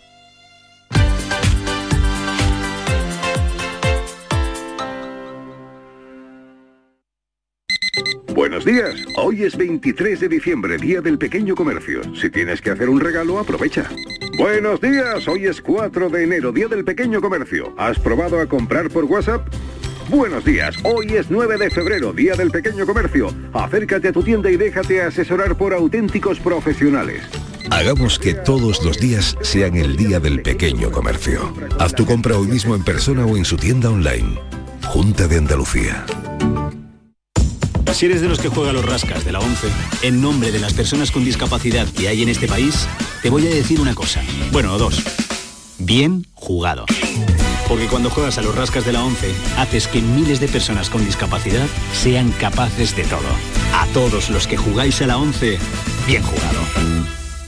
[8.39, 8.95] Buenos días.
[9.17, 11.99] Hoy es 23 de diciembre, Día del Pequeño Comercio.
[12.15, 13.89] Si tienes que hacer un regalo, aprovecha.
[14.37, 15.27] Buenos días.
[15.27, 17.73] Hoy es 4 de enero, Día del Pequeño Comercio.
[17.77, 19.45] ¿Has probado a comprar por WhatsApp?
[20.07, 20.77] Buenos días.
[20.85, 23.27] Hoy es 9 de febrero, Día del Pequeño Comercio.
[23.51, 27.21] Acércate a tu tienda y déjate asesorar por auténticos profesionales.
[27.71, 31.53] Hagamos que todos los días sean el Día del Pequeño Comercio.
[31.77, 34.39] Haz tu compra hoy mismo en persona o en su tienda online.
[34.85, 36.05] Junta de Andalucía.
[37.93, 39.67] Si eres de los que juega los rascas de la 11,
[40.03, 42.87] en nombre de las personas con discapacidad que hay en este país,
[43.21, 44.23] te voy a decir una cosa.
[44.51, 45.03] Bueno, dos.
[45.79, 46.85] Bien jugado.
[47.67, 51.03] Porque cuando juegas a los rascas de la 11, haces que miles de personas con
[51.03, 53.27] discapacidad sean capaces de todo.
[53.73, 55.57] A todos los que jugáis a la 11,
[56.07, 56.61] bien jugado.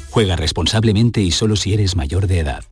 [0.10, 2.66] Juega responsablemente y solo si eres mayor de edad.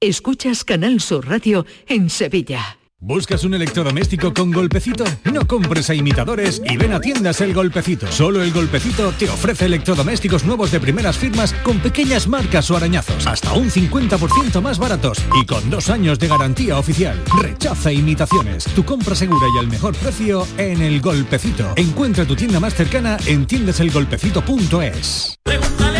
[0.00, 2.79] Escuchas Canal Sur Radio en Sevilla.
[3.02, 5.04] ¿Buscas un electrodoméstico con golpecito?
[5.32, 8.06] No compres a imitadores y ven a tiendas El Golpecito.
[8.12, 13.26] Solo El Golpecito te ofrece electrodomésticos nuevos de primeras firmas con pequeñas marcas o arañazos,
[13.26, 17.18] hasta un 50% más baratos y con dos años de garantía oficial.
[17.40, 18.64] Rechaza imitaciones.
[18.64, 21.72] Tu compra segura y al mejor precio en El Golpecito.
[21.76, 25.38] Encuentra tu tienda más cercana en tiendaselgolpecito.es.
[25.46, 25.99] Esta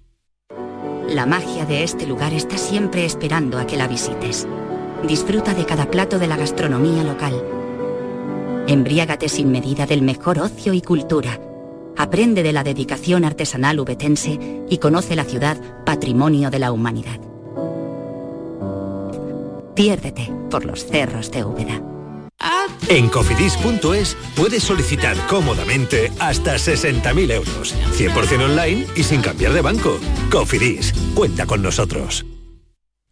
[1.11, 4.47] La magia de este lugar está siempre esperando a que la visites.
[5.05, 7.33] Disfruta de cada plato de la gastronomía local.
[8.65, 11.37] Embriágate sin medida del mejor ocio y cultura.
[11.97, 17.19] Aprende de la dedicación artesanal ubetense y conoce la ciudad patrimonio de la humanidad.
[19.75, 21.90] Piérdete por los cerros de Úbeda.
[22.87, 29.99] En cofidis.es puedes solicitar cómodamente hasta 60.000 euros, 100% online y sin cambiar de banco.
[30.29, 32.25] Cofidis, cuenta con nosotros.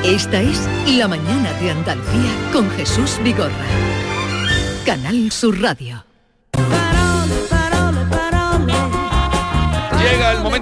[0.03, 3.65] Esta es La Mañana de Andalucía con Jesús Vigorra.
[4.85, 6.03] Canal Sur Radio.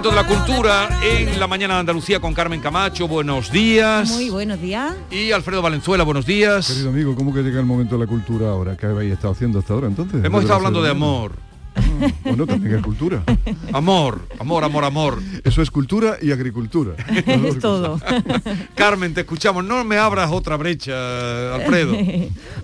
[0.04, 3.08] De la cultura en la mañana de Andalucía con Carmen Camacho.
[3.08, 4.10] Buenos días.
[4.10, 4.94] Muy buenos días.
[5.10, 6.66] Y Alfredo Valenzuela, buenos días.
[6.68, 8.76] Querido amigo, ¿cómo que llega el momento de la cultura ahora?
[8.76, 10.22] ¿Qué habéis estado haciendo hasta ahora entonces?
[10.22, 11.32] Hemos estado hablando de amor.
[12.24, 13.22] Bueno, también es cultura.
[13.72, 15.18] Amor, amor, amor, amor.
[15.44, 16.94] Eso es cultura y agricultura.
[17.26, 18.00] Es todo.
[18.74, 19.64] Carmen, te escuchamos.
[19.64, 21.96] No me abras otra brecha, Alfredo.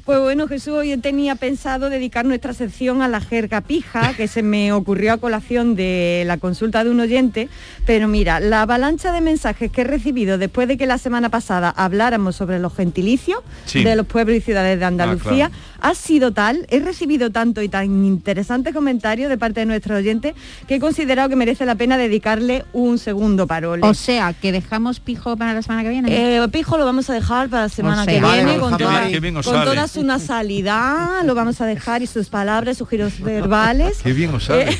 [0.04, 4.42] Pues bueno, Jesús, hoy tenía pensado dedicar nuestra sección a la jerga pija, que se
[4.42, 7.48] me ocurrió a colación de la consulta de un oyente,
[7.86, 11.70] pero mira, la avalancha de mensajes que he recibido después de que la semana pasada
[11.70, 13.82] habláramos sobre los gentilicios Sí.
[13.84, 15.54] de los pueblos y ciudades de Andalucía claro.
[15.80, 19.96] ha sido tal, he recibido tanto y tan interesantes comentarios comentario de parte de nuestro
[19.96, 20.34] oyente
[20.66, 23.86] que he considerado que merece la pena dedicarle un segundo parole.
[23.86, 26.36] O sea, que dejamos pijo para la semana que viene.
[26.36, 29.06] Eh, pijo lo vamos a dejar para la semana O que vale, viene con, toda,
[29.06, 33.98] bien con toda su nasalidad, lo vamos a dejar y sus palabras, sus giros verbales.
[34.02, 34.70] Qué bien os sale.
[34.70, 34.78] Eh,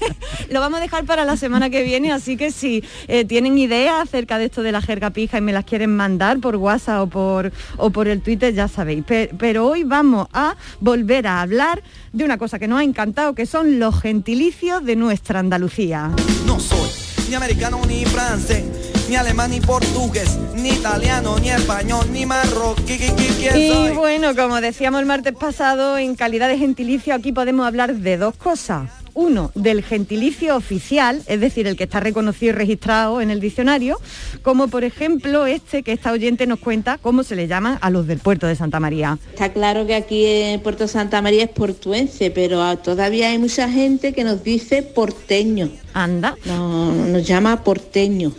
[0.50, 4.00] lo vamos a dejar para la semana que viene, así que si eh, tienen ideas
[4.02, 7.06] acerca de esto de la jerga pija y me las quieren mandar por WhatsApp o
[7.08, 9.04] por, o por el Twitter, ya sabéis.
[9.04, 13.34] Pe- pero hoy vamos a volver a hablar de una cosa que nos ha encantado,
[13.34, 16.10] que son los gentilicios de nuestra Andalucía.
[16.46, 16.88] No soy
[17.30, 18.62] ni americano ni francés,
[19.08, 22.98] ni alemán ni portugués, ni italiano ni español, ni marroquí.
[22.98, 27.32] ¿qui- qui- ¿Quién Y bueno, como decíamos el martes pasado, en calidad de gentilicio aquí
[27.32, 28.90] podemos hablar de dos cosas.
[29.14, 33.98] Uno, del gentilicio oficial, es decir, el que está reconocido y registrado en el diccionario,
[34.42, 38.06] como por ejemplo este que esta oyente nos cuenta cómo se le llaman a los
[38.06, 39.18] del puerto de Santa María.
[39.32, 44.12] Está claro que aquí en Puerto Santa María es portuense, pero todavía hay mucha gente
[44.12, 45.70] que nos dice porteño.
[45.94, 46.36] Anda.
[46.44, 48.32] No, nos llama porteño.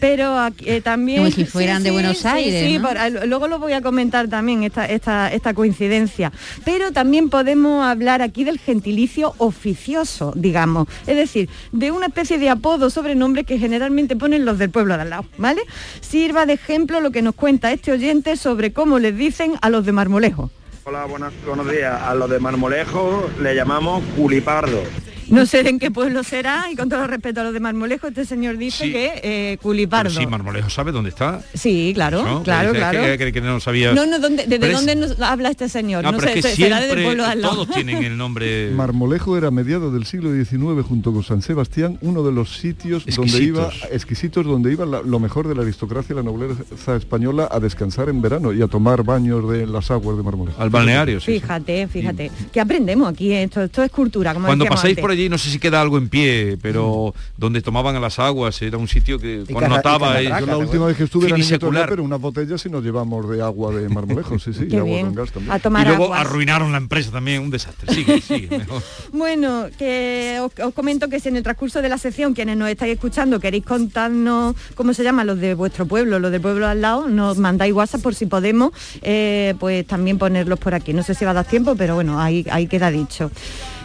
[0.00, 1.18] Pero aquí, eh, también...
[1.18, 2.88] Como si fueran de Buenos sí, Aires, Sí, ¿no?
[2.88, 6.32] por- luego lo voy a comentar también, esta, esta, esta coincidencia.
[6.64, 10.88] Pero también podemos hablar aquí del gentilicio oficioso, digamos.
[11.06, 15.02] Es decir, de una especie de apodo, sobrenombre que generalmente ponen los del pueblo de
[15.02, 15.62] al lado, ¿vale?
[16.00, 19.84] Sirva de ejemplo lo que nos cuenta este oyente sobre cómo les dicen a los
[19.86, 20.50] de Marmolejo.
[20.84, 22.00] Hola, buenas, buenos días.
[22.02, 24.82] A los de Marmolejo le llamamos culipardo.
[25.30, 28.24] No sé en qué pueblo será y con todo respeto a los de Marmolejo, este
[28.24, 28.92] señor dice Sí.
[28.92, 30.10] que eh, culipardo.
[30.10, 31.42] Sí, Marmolejo sabe dónde está.
[31.54, 32.42] Sí, claro, ¿no?
[32.42, 33.02] claro, claro.
[33.02, 33.92] que- que- que no sabía.
[33.92, 36.02] No, no, ¿dónde- ¿desde Pero es- dónde nos habla este señor?
[36.04, 37.54] No, No, pero sé, es que será desde el pueblo de al lado.
[37.54, 38.70] todos tienen el nombre.
[38.74, 43.04] Marmolejo era a mediados del siglo XIX junto con San Sebastián uno de los sitios
[43.06, 43.92] donde iba Exquisitos.
[43.92, 48.08] exquisitos donde iba la- lo mejor de la aristocracia y la nobleza española a descansar
[48.08, 50.60] en verano y a tomar baños de las aguas de Marmolejo.
[50.62, 51.32] Al balneario, sí.
[51.40, 52.30] Fíjate, fíjate.
[52.52, 55.02] Que aprendemos aquí, esto, esto es cultura, como Cuando pasáis antes.
[55.02, 58.60] por allí, no sé si queda algo en pie, pero donde tomaban a las aguas,
[58.62, 60.12] era un sitio que connotaba.
[60.14, 63.42] Carratraca, Yo la última vez que estuve era pero unas botellas y nos llevamos de
[63.42, 65.52] agua de Marmolejo, sí, sí, y agua con gas también.
[65.52, 66.20] A tomar y luego aguas.
[66.20, 67.92] arruinaron la empresa también, un desastre.
[67.92, 68.82] Sigue, sigue, mejor.
[69.12, 72.68] Bueno, que os, os comento que si en el transcurso de la sección, quienes nos
[72.68, 76.80] estáis escuchando, queréis contarnos cómo se llaman los de vuestro pueblo, los del pueblo al
[76.80, 80.92] lado, nos mandáis WhatsApp por si podemos, eh, pues también ponerlos por aquí.
[80.92, 83.30] No sé si va a dar tiempo, pero bueno, ahí, ahí queda dicho.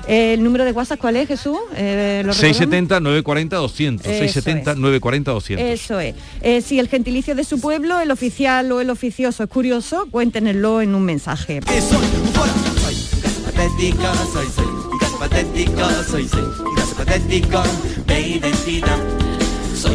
[0.08, 1.58] ¿El número de WhatsApp cuál es, Jesús?
[1.76, 2.38] Eh, ¿lo recordamos?
[2.38, 4.06] 670 940 200.
[4.06, 4.78] Eso 670 es.
[4.78, 5.68] 940 200.
[5.68, 6.16] Eso es.
[6.42, 10.82] Eh, si el gentilicio de su pueblo, el oficial o el oficioso es curioso, cuéntenoslo
[10.82, 11.62] en un mensaje.
[11.62, 11.86] Patética,
[14.34, 14.66] soy, soy,
[16.08, 16.44] soy, soy,
[18.06, 19.13] de identidad.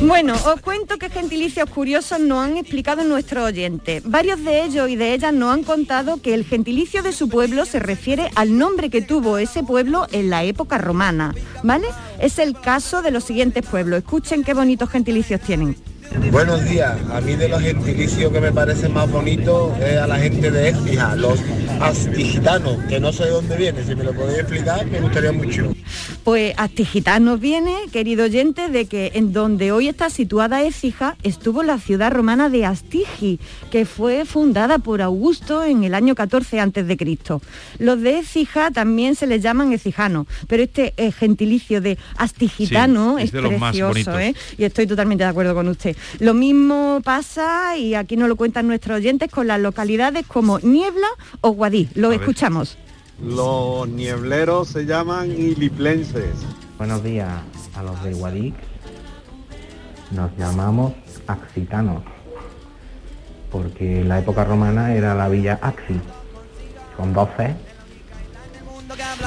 [0.02, 4.02] Bueno, os cuento qué gentilicios curiosos nos han explicado nuestros oyentes.
[4.04, 7.64] Varios de ellos y de ellas nos han contado que el gentilicio de su pueblo
[7.64, 11.88] se refiere al nombre que tuvo ese pueblo en la época romana, ¿vale?
[12.20, 13.98] Es el caso de los siguientes pueblos.
[13.98, 15.76] Escuchen qué bonitos gentilicios tienen.
[16.30, 20.18] Buenos días, a mí de los gentilicios que me parece más bonito es a la
[20.18, 21.38] gente de Écija, los
[21.80, 25.72] astigitanos, que no sé de dónde viene, si me lo podéis explicar me gustaría mucho.
[26.24, 31.78] Pues Astigitanos viene, querido oyente, de que en donde hoy está situada Écija estuvo la
[31.78, 36.96] ciudad romana de Astigi, que fue fundada por Augusto en el año 14 antes de
[36.96, 37.40] Cristo.
[37.78, 43.24] Los de Écija también se les llaman ecijanos, pero este eh, gentilicio de Astigitano Sí,
[43.24, 44.18] es es, de precioso.
[44.18, 44.34] ¿eh?
[44.56, 45.96] Y estoy totalmente de acuerdo con usted.
[46.18, 51.08] Lo mismo pasa, y aquí nos lo cuentan nuestros oyentes, con las localidades como Niebla
[51.40, 51.54] o
[51.94, 52.78] Lo escuchamos.
[53.22, 56.34] Los niebleros se llaman iliplenses.
[56.78, 57.28] Buenos días
[57.74, 58.54] a los de Guadic.
[60.12, 60.94] Nos llamamos
[61.26, 62.02] Axitanos,
[63.50, 66.00] porque en la época romana era la villa Axi,
[66.96, 67.54] con dos C.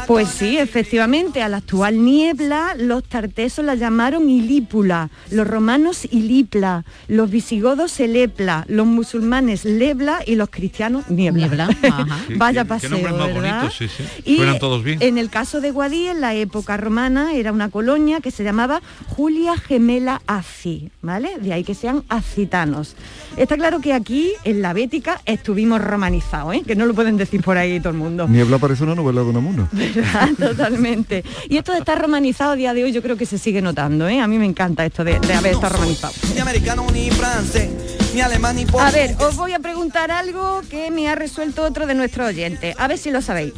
[0.07, 6.83] Pues sí, efectivamente, a la actual niebla los tartesos la llamaron Ilípula, los romanos Ilipla,
[7.07, 11.47] los visigodos Elepla, los musulmanes Lebla y los cristianos Niebla.
[11.47, 12.19] Niebla, ajá.
[12.27, 13.33] Qué- Vaya paseo, Qué más ¿verdad?
[13.33, 14.03] bonitos, sí, sí.
[14.25, 15.01] Y Suenan todos bien.
[15.01, 18.81] en el caso de Guadí, en la época romana, era una colonia que se llamaba
[19.07, 21.37] Julia Gemela Aci, ¿vale?
[21.39, 22.95] De ahí que sean acitanos.
[23.37, 26.63] Está claro que aquí, en la Bética, estuvimos romanizados, ¿eh?
[26.65, 28.27] Que no lo pueden decir por ahí todo el mundo.
[28.27, 29.60] Niebla parece una novela de Unamuno.
[29.71, 30.29] ¿verdad?
[30.37, 31.23] Totalmente.
[31.49, 34.07] Y esto de estar romanizado a día de hoy yo creo que se sigue notando,
[34.07, 34.19] ¿eh?
[34.19, 36.13] A mí me encanta esto de, de haber estado romanizado.
[36.33, 37.69] Ni americano ni francés,
[38.13, 41.85] ni alemán ni A ver, os voy a preguntar algo que me ha resuelto otro
[41.87, 42.75] de nuestros oyentes.
[42.77, 43.53] A ver si lo sabéis.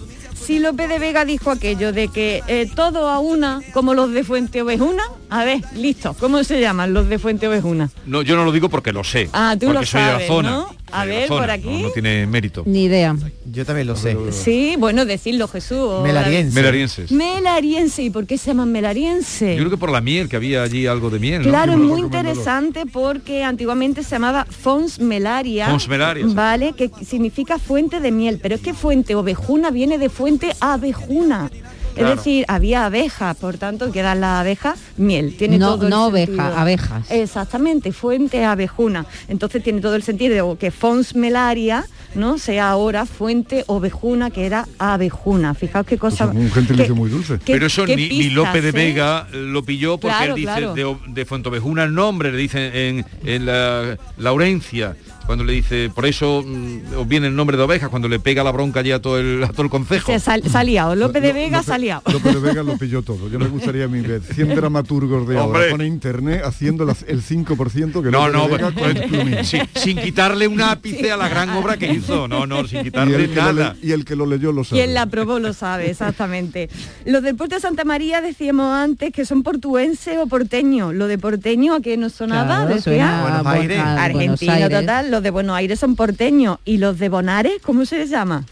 [0.45, 4.23] Si López de Vega dijo aquello de que eh, todo a una, como los de
[4.25, 7.89] Fuente Ovejuna, a ver, listo, ¿cómo se llaman los de Fuente Ovejuna?
[8.05, 9.29] No, yo no lo digo porque lo sé.
[9.31, 10.49] Ah, tú porque lo soy sabes, de la zona.
[10.51, 10.83] ¿no?
[10.91, 11.81] A ver, por aquí.
[11.81, 12.61] No, tiene mérito.
[12.67, 13.15] Ni idea.
[13.51, 14.15] Yo también lo sé.
[14.31, 15.77] Sí, bueno, decirlo Jesús.
[15.79, 16.53] o- Melariense.
[16.53, 17.11] Melarienses.
[17.11, 18.03] Melariense.
[18.03, 19.53] ¿Y por qué se llaman melariense?
[19.55, 21.41] Yo creo que por la miel, que había allí algo de miel.
[21.41, 21.49] ¿no?
[21.49, 25.67] Claro, es muy interesante porque antiguamente se llamaba Fons Melaria.
[25.67, 26.25] Fons Melaria.
[26.27, 28.39] Vale, que significa fuente de miel.
[28.39, 31.49] Pero es que fuente ovejuna viene de fuente abejuna.
[31.95, 32.09] Claro.
[32.13, 35.35] Es decir, había abejas, por tanto, que dan las abejas miel.
[35.37, 36.33] Tiene No- todo el no sentido.
[36.43, 37.11] oveja, abejas.
[37.11, 39.05] Exactamente, fuente abejuna.
[39.27, 42.39] Entonces tiene todo el sentido que Fons Melaria, ¿no?
[42.39, 45.53] Sea ahora fuente ovejuna, que era abejuna.
[45.53, 46.25] Fijaos qué cosa.
[46.25, 47.37] Un gentilicio muy dulce.
[47.45, 48.71] Pero eso ni, ni pistas, Lope de ¿eh?
[48.71, 50.73] Vega lo pilló porque Claro, él dice claro.
[50.73, 54.95] de, de Fuentovejuna el nombre, le dicen en, en la Laurencia,
[55.25, 58.43] cuando le dice, por eso mm, os viene el nombre de ovejas, cuando le pega
[58.43, 60.11] la bronca allí a todo el, a todo el concejo.
[60.11, 60.95] Se sal- liado.
[60.95, 62.01] López de Vega ha liado.
[62.11, 63.29] López de Vega lo pilló todo.
[63.29, 67.21] Yo me gustaría a mí ver 100 dramaturgos de ahora con internet haciendo las- el
[67.21, 69.43] 5% que No, no, de Vega pues, con el plumín.
[69.45, 73.27] sin, sin quitarle un ápice a la gran obra que hizo, no, no, sin quitarle
[73.29, 73.75] nada.
[73.81, 74.81] le- y el que lo leyó lo sabe.
[74.81, 76.69] Quien la probó lo sabe, exactamente.
[77.05, 80.93] Los puerto de Santa María decíamos antes que son portuenses o porteños.
[80.93, 82.81] Lo de porteño a que nos sonaba, Claro, decía.
[82.83, 83.79] suena a Buenos Bu- Aires.
[83.79, 84.79] a Buenos Argentino Aires.
[84.79, 85.11] total.
[85.13, 86.57] Los de Buenos Aires son porteños.
[86.65, 88.47] ¿Y los de Bonares cómo se les llama?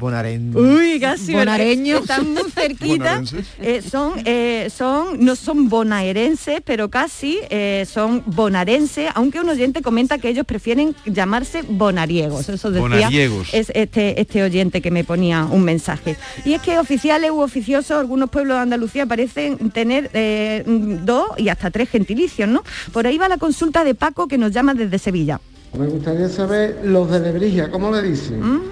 [0.00, 0.56] Bonaren.
[0.56, 1.32] Uy, casi.
[1.32, 2.00] Bonareños.
[2.00, 3.22] Están muy cerquita.
[3.60, 9.82] Eh, son, eh, son, no son bonaerenses, pero casi eh, son bonarenses, aunque un oyente
[9.82, 12.48] comenta que ellos prefieren llamarse bonariegos.
[12.48, 13.52] Eso decía Bonariegos.
[13.52, 16.16] es este, este oyente que me ponía un mensaje.
[16.46, 20.64] Y es que oficiales u oficiosos, algunos pueblos de Andalucía parecen tener eh,
[21.04, 22.64] dos y hasta tres gentilicios, ¿no?
[22.92, 25.40] Por ahí va la consulta de Paco que nos llama desde Sevilla.
[25.78, 28.40] Me gustaría saber los de Lebrija, ¿cómo le dicen?
[28.40, 28.62] ¿Mm?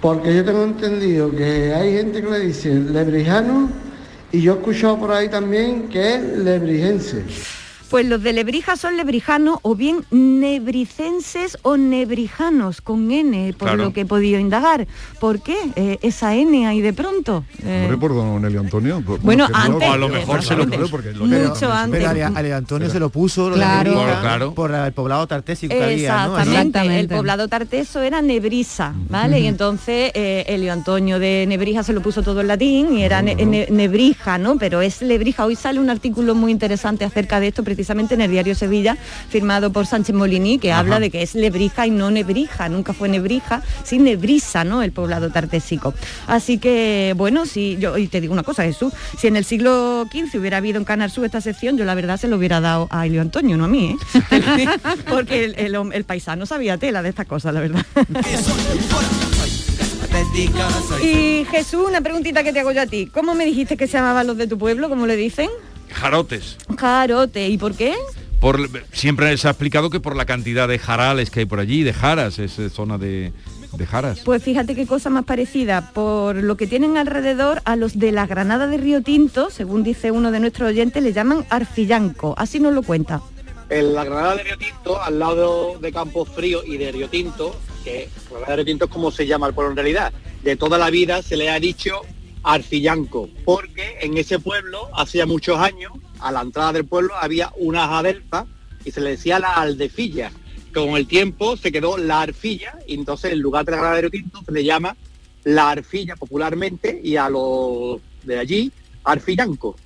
[0.00, 3.68] Porque yo tengo entendido que hay gente que le dice lebrijano
[4.32, 7.22] y yo he escuchado por ahí también que es lebrijense.
[7.90, 13.84] Pues los de Lebrija son lebrijanos o bien nebricenses o nebrijanos con N, por Claro.
[13.84, 14.86] lo que he podido indagar.
[15.20, 17.44] ¿Por qué eh, esa N ahí de pronto?
[17.64, 19.00] Eh, Hombre, por don Elio Antonio.
[19.04, 20.88] Por- Bueno, que no- antes, O a lo mejor se lo puso.
[20.90, 21.98] porque lo Mucho antes.
[21.98, 23.90] Pero Ale, Ale Antonio se lo puso lo de Claro.
[23.94, 24.54] Lebrija, Claro.
[24.54, 26.38] por el poblado tartésico que había, ¿no?
[26.38, 29.40] Exactamente, el poblado tarteso era Nebrisa, ¿vale?
[29.40, 33.22] Y entonces eh, Elio Antonio de Nebrija se lo puso todo en latín y era
[33.22, 34.56] ne- ne- Nebrija, ¿no?
[34.58, 35.46] Pero es Lebrija.
[35.46, 38.96] Hoy sale un artículo muy interesante acerca de esto, precisamente en el diario Sevilla,
[39.30, 43.08] firmado por Sánchez Molini, que habla de que es Lebrija y no Nebrija, nunca fue
[43.08, 44.82] Nebrija, sí Nebrisa, ¿no?
[44.82, 45.94] El poblado tartésico.
[46.26, 50.06] Así que, bueno, si yo, y te digo una cosa, Jesús, si en el siglo
[50.10, 52.88] XV hubiera habido en Canal Sur esta sección, yo la verdad se lo hubiera dado
[52.90, 53.94] a Elio Antonio, no a mí,
[54.32, 54.66] ¿eh?
[55.08, 57.86] Porque el, el hom- el paisano sabía tela de estas cosas, la verdad.
[61.04, 63.06] Y Jesús, una preguntita que te hago yo a ti.
[63.06, 64.88] ¿Cómo me dijiste que se llamaban los de tu pueblo?
[64.88, 65.48] ¿Cómo le dicen?
[65.92, 66.56] Jarotes.
[66.76, 67.48] Jarote.
[67.48, 67.94] ¿Y por qué?
[68.40, 71.82] Por, siempre se ha explicado que por la cantidad de jarales que hay por allí,
[71.82, 73.32] de jaras, es zona de,
[73.72, 74.20] de jaras.
[74.24, 78.26] Pues fíjate qué cosa más parecida, por lo que tienen alrededor a los de la
[78.26, 82.72] Granada de Río Tinto, según dice uno de nuestros oyentes, le llaman arfillanco, así nos
[82.72, 83.20] lo cuenta.
[83.68, 87.54] En la Granada de Río Tinto, al lado de Campos Frío y de Río Tinto,
[87.84, 90.12] que Granada de Río Tinto es como se llama el pueblo en realidad,
[90.42, 92.00] de toda la vida se le ha dicho
[92.42, 97.90] Arcillanco, porque en ese pueblo, hacía muchos años, a la entrada del pueblo había unas
[97.90, 98.46] adelfas
[98.84, 100.32] y se le decía la aldefilla.
[100.72, 104.02] Con el tiempo se quedó la arfilla y entonces en lugar de la Granada de
[104.02, 104.96] Río Tinto se le llama
[105.44, 108.72] la arfilla popularmente y a los de allí
[109.12, 109.76] Arfillanco.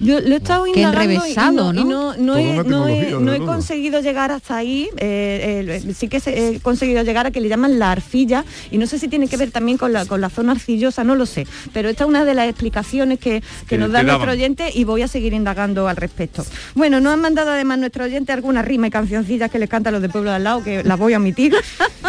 [0.00, 3.46] Yo lo he estado Qué indagando y- no, y no, no he, no he- no
[3.46, 4.88] conseguido llegar hasta ahí.
[4.98, 8.78] eh, eh, sí que se- he conseguido llegar a que le llaman la arcilla y
[8.78, 11.26] no sé si tiene que ver también con la, con la zona arcillosa, no lo
[11.26, 11.46] sé.
[11.72, 14.36] Pero esta es una de las explicaciones que, que Que nos da nuestro daban.
[14.36, 16.44] oyente y voy a seguir indagando al respecto.
[16.74, 20.02] Bueno, nos han mandado además nuestro oyente algunas rimas y cancioncillas que les cantan los
[20.02, 21.54] de pueblo de al lado, que las voy a omitir.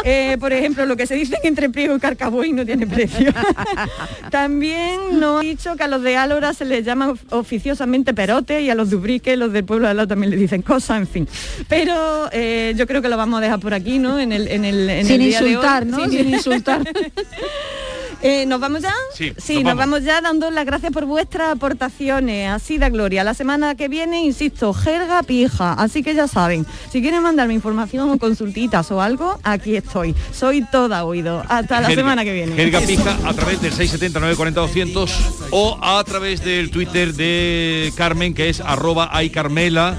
[0.06, 3.32] Eh, por ejemplo, lo que se dicen entre Priego y Carcaboy no tiene precio.
[4.32, 6.02] También nos ha dicho que a los
[6.34, 9.64] de Álora se les llama of- oficiosamente perote y a los de Ubrique, los del
[9.66, 11.28] pueblo de al lado también le dicen cosas, en fin.
[11.70, 14.20] Pero eh, yo creo que lo vamos a dejar por aquí, ¿no?
[14.20, 15.52] En el, en el, en Sin el día de hoy.
[15.52, 16.10] insultar, ¿no?
[16.10, 16.82] Sin insultar.
[18.26, 18.94] Eh, ¿Nos vamos ya?
[19.14, 19.92] Sí, Sí, nos nos vamos.
[20.00, 22.50] vamos ya dando las gracias por vuestras aportaciones.
[22.50, 23.24] Así da gloria.
[23.26, 25.74] La semana que viene, insisto, jerga pija.
[25.74, 30.16] Así que ya saben, si quieren mandarme información o consultitas o algo, aquí estoy.
[30.32, 31.44] Soy toda oído.
[31.50, 32.56] Hasta la Jerga- semana que viene.
[32.56, 35.12] Jerga Pija a través del 670 940 200
[35.52, 39.98] o a través del Twitter de Carmen que es arroba aycarmela As,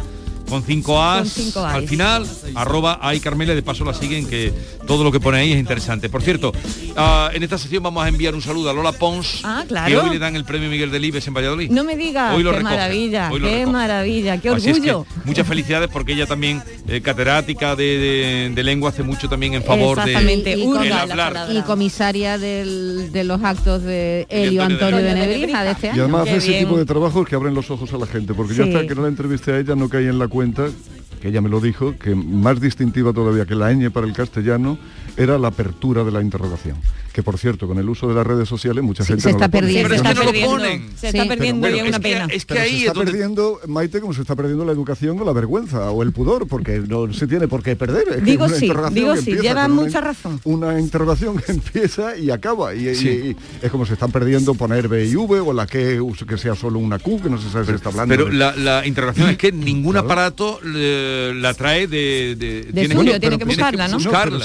[0.55, 1.57] Con cinco As.
[1.57, 2.25] al final,
[2.55, 4.53] arroba ay Carmela, de paso la siguen, que
[4.87, 6.09] todo lo que pone ahí es interesante.
[6.09, 6.53] Por cierto,
[6.97, 9.89] ah, en esta sesión vamos a enviar un saludo a Lola Pons, Ah, claro.
[9.89, 11.71] que hoy le dan el premio Miguel Delibes en Valladolid.
[11.73, 13.73] No me digas, Hoy lo qué recoge, maravilla, hoy lo qué recoge.
[13.73, 15.07] maravilla, qué Así es que orgullo.
[15.25, 19.65] muchas felicidades porque ella también, eh, catedrática de, de- de lengua, hace mucho también en
[19.65, 21.49] favor de Exactamente, la hablar.
[21.51, 26.25] y comisaria del- de los actos de Helio Antonio de Nebrija de este Y además
[26.27, 26.65] Qué ese bien.
[26.67, 28.73] tipo de trabajos que abren los ojos a la gente, porque yo Sí.
[28.73, 31.49] hasta que no la entrevisté a ella no caí en la cuenta, que ella me
[31.49, 34.77] lo dijo, que más distintiva todavía que la ñ para el castellano
[35.17, 36.77] era la apertura de la interrogación.
[37.13, 39.47] Que por cierto, con el uso de las redes sociales mucha gente se no está
[39.47, 39.89] lo perdiendo.
[39.91, 40.89] se está no lo ponen.
[40.97, 41.29] se está Sí.
[41.29, 42.35] perdiendo Pero y es bueno, una es que- pena.
[42.35, 44.73] es que Pero se ahí está es donde- perdiendo, Maite, como se está perdiendo la
[44.73, 48.03] educación o la vergüenza o el pudor, porque no se tiene por qué perder.
[48.09, 50.05] Es que Digo es una sí, interrogación digo que sí, empieza lleva una mucha in-
[50.05, 50.41] razón.
[50.43, 52.75] Una interrogación que empieza y acaba.
[52.75, 53.09] Y, y- Sí.
[53.09, 56.57] y es como se están perdiendo poner B y V o la que, que sea
[56.57, 58.13] solo una Q, que no se sabe si está hablando.
[58.13, 60.07] Pero de- la, la interrogación es que ningún Claro.
[60.07, 62.35] aparato eh, la trae de...
[62.35, 63.99] de, suyo, que- tiene que buscarla, ¿no?
[63.99, 64.45] Buscarla.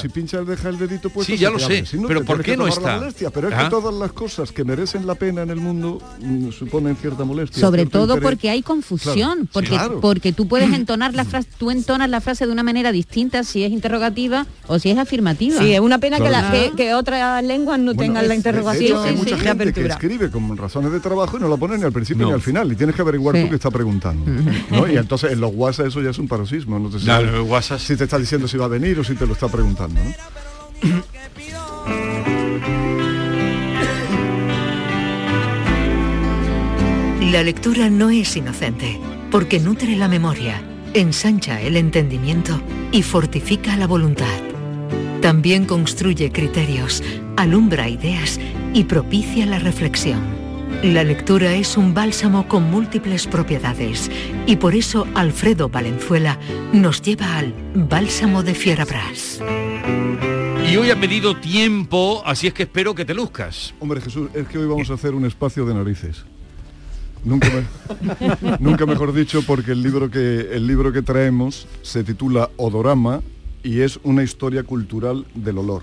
[0.60, 2.46] deja el dedito puesto Sí, ya te lo sé, Si no, pero te ¿por tienes
[2.46, 2.96] qué que no está?
[2.98, 3.30] molestia.
[3.30, 3.64] Pero es Ah.
[3.64, 7.60] que todas las cosas que merecen la pena en el mundo mm, suponen cierta molestia.
[7.60, 8.22] Sobre todo interés.
[8.22, 10.00] porque hay confusión, Claro, porque, claro.
[10.00, 13.64] porque tú puedes entonar la frase, tú entonas la frase de una manera distinta si
[13.64, 15.58] es interrogativa o si es afirmativa.
[15.60, 16.70] Sí, es una pena que, la- Claro.
[16.76, 19.72] que, que otras lenguas no Bueno, tengan la es- interrogación hecho, hay sí, mucha gente
[19.72, 22.28] que escribe con razones de trabajo y no la pone ni al principio No.
[22.28, 23.42] ni al final y tienes que averiguar Sí.
[23.44, 24.24] tú qué está preguntando
[24.70, 24.88] ¿no?
[24.88, 26.98] y entonces en los WhatsApp eso ya es un paroxismo no sé
[27.78, 30.10] si, te está diciendo si va a venir o si te lo está preguntando ¿no?
[37.30, 38.98] La lectura no es inocente,
[39.30, 40.62] porque nutre la memoria,
[40.94, 42.60] ensancha el entendimiento
[42.92, 44.26] y fortifica la voluntad.
[45.20, 47.02] También construye criterios,
[47.36, 48.40] alumbra ideas
[48.72, 50.20] y propicia la reflexión.
[50.82, 54.10] La lectura es un bálsamo con múltiples propiedades
[54.46, 56.38] y por eso Alfredo Valenzuela
[56.72, 59.40] nos lleva al Bálsamo de Fierabras.
[60.70, 63.74] Y hoy ha pedido tiempo, así es que espero que te luzcas.
[63.80, 66.24] Hombre Jesús, es que hoy vamos a hacer un espacio de narices.
[67.24, 67.48] Nunca,
[68.60, 73.20] nunca mejor dicho, porque el libro, que, el libro que traemos se titula Odorama
[73.64, 75.82] y es una historia cultural del olor.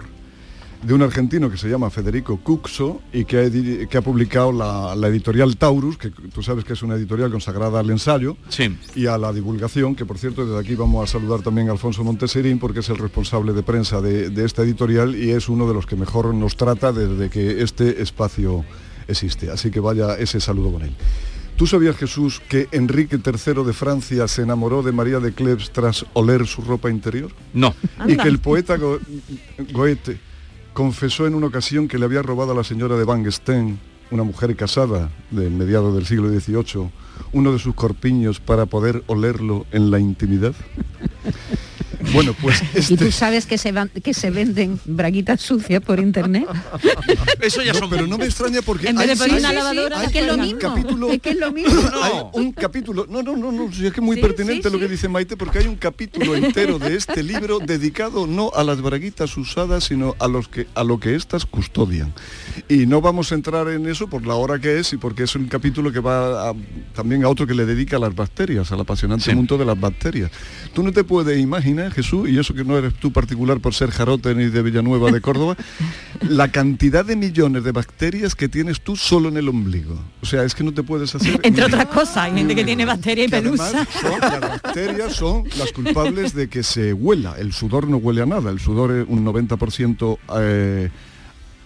[0.83, 4.51] De un argentino que se llama Federico Cuxo y que ha, edi- que ha publicado
[4.51, 8.77] la, la editorial Taurus, que tú sabes que es una editorial consagrada al ensayo Sí.
[8.95, 12.03] y a la divulgación, que por cierto desde aquí vamos a saludar también a Alfonso
[12.03, 15.73] Monteserín porque es el responsable de prensa de, de esta editorial y es uno de
[15.73, 18.63] los que mejor nos trata desde que este espacio
[19.07, 19.49] existe.
[19.49, 20.93] Así que vaya ese saludo con él.
[21.57, 26.05] ¿Tú sabías, Jesús, que Enrique III de Francia se enamoró de María de Cleves tras
[26.13, 27.31] oler su ropa interior?
[27.53, 27.73] No.
[28.07, 28.23] Y Anda.
[28.23, 28.99] que el poeta Go-
[29.73, 30.19] Goethe
[30.77, 33.79] confesó en una ocasión que le había robado a la señora de Van Gesteen,
[34.11, 36.91] una mujer casada de mediados del siglo XVIII,
[37.33, 40.53] uno de sus corpiños para poder olerlo en la intimidad.
[42.13, 42.97] Bueno, pues Y este...
[42.97, 46.45] tú sabes que se, van, que se venden braguitas sucias por internet.
[47.41, 47.89] Eso ya No, son...
[47.89, 50.19] pero no me extraña porque En vez de hay- poner una lavadora, hay es que
[50.19, 50.59] es lo un mismo.
[50.59, 51.81] capítulo- Es que es lo mismo.
[52.03, 54.79] Hay un capítulo, no, no, no, no, es que es muy Sí, pertinente sí, lo
[54.79, 58.81] que dice Maite, porque hay un capítulo entero de este libro dedicado no a las
[58.81, 62.13] braguitas usadas, sino a los que a lo que éstas custodian.
[62.69, 65.35] Y no vamos a entrar en eso por la hora que es y porque es
[65.35, 66.53] un capítulo que va a-
[66.95, 69.35] también a otro que le dedica a las bacterias, al apasionante Sí.
[69.35, 70.31] mundo de las bacterias.
[70.73, 73.89] Tú no te puedes imaginar, Jesús, y eso que no eres tú particular por ser
[73.89, 75.57] jarote ni de Villanueva de Córdoba,
[76.29, 79.99] la cantidad de millones de bacterias que tienes tú solo en el ombligo.
[80.21, 82.85] O sea, es que no te puedes hacer Entre otras cosas, hay gente que tiene
[82.85, 83.85] bacteria y pelusa.
[83.99, 87.35] son- las bacterias son las culpables de que se huela.
[87.39, 88.51] El sudor no huele a nada.
[88.51, 90.89] El sudor es un 90% eh,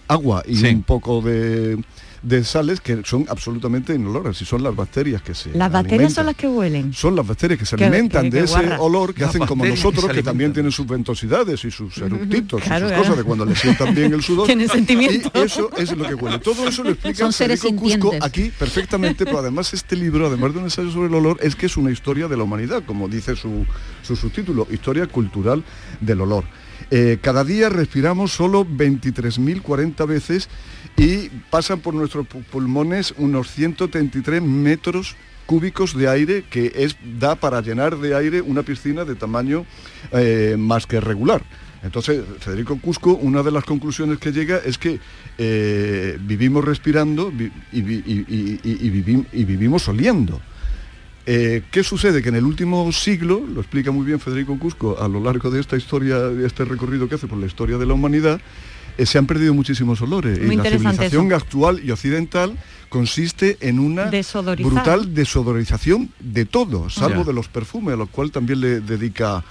[0.08, 0.66] agua y Sí.
[0.68, 1.78] un poco de,
[2.22, 6.14] de sales que son absolutamente inoloras y son las bacterias que se Las bacterias alimentan.
[6.14, 6.92] son las que huelen.
[6.92, 8.80] Son las bacterias que se alimentan de ese guarra.
[8.80, 12.86] olor que Las hacen como nosotros, que, también tienen sus ventosidades y sus eructitos Claro,
[12.86, 13.02] y sus claro.
[13.02, 14.46] cosas de cuando le sientan bien el sudor.
[14.46, 15.32] Tienen sentimientos.
[15.34, 16.38] Y eso es lo que huele.
[16.38, 20.52] Todo eso lo explica Son seres Federico Cusco aquí perfectamente, pero además este libro, además
[20.52, 23.08] de un ensayo sobre el olor, es que es una historia de la humanidad, como
[23.08, 23.66] dice su,
[24.02, 25.64] su subtítulo, Historia Cultural
[26.00, 26.44] del Olor.
[26.90, 30.48] Eh, cada día respiramos solo 23.040 veces
[30.96, 35.16] y pasan por nuestros pu- pulmones unos 133 metros
[35.46, 39.66] cúbicos de aire que es, da para llenar de aire una piscina de tamaño
[40.12, 41.42] eh, más que regular.
[41.82, 45.00] Entonces, Federico Cusco, una de las conclusiones que llega es que
[45.36, 47.32] eh, vivimos respirando
[47.72, 50.40] y vivimos oliendo.
[51.26, 52.22] Eh, ¿Qué sucede?
[52.22, 55.60] Que en el último siglo, lo explica muy bien Federico Cusco a lo largo de
[55.60, 58.40] esta historia, de este recorrido que hace por la historia de la humanidad,
[58.98, 60.40] eh, se han perdido muchísimos olores.
[60.40, 61.36] Muy y la civilización eso.
[61.36, 62.58] actual y occidental
[62.88, 64.10] consiste en una
[64.58, 67.24] brutal desodorización de todo, salvo Ya.
[67.28, 69.44] de los perfumes, a los cuales también le dedica...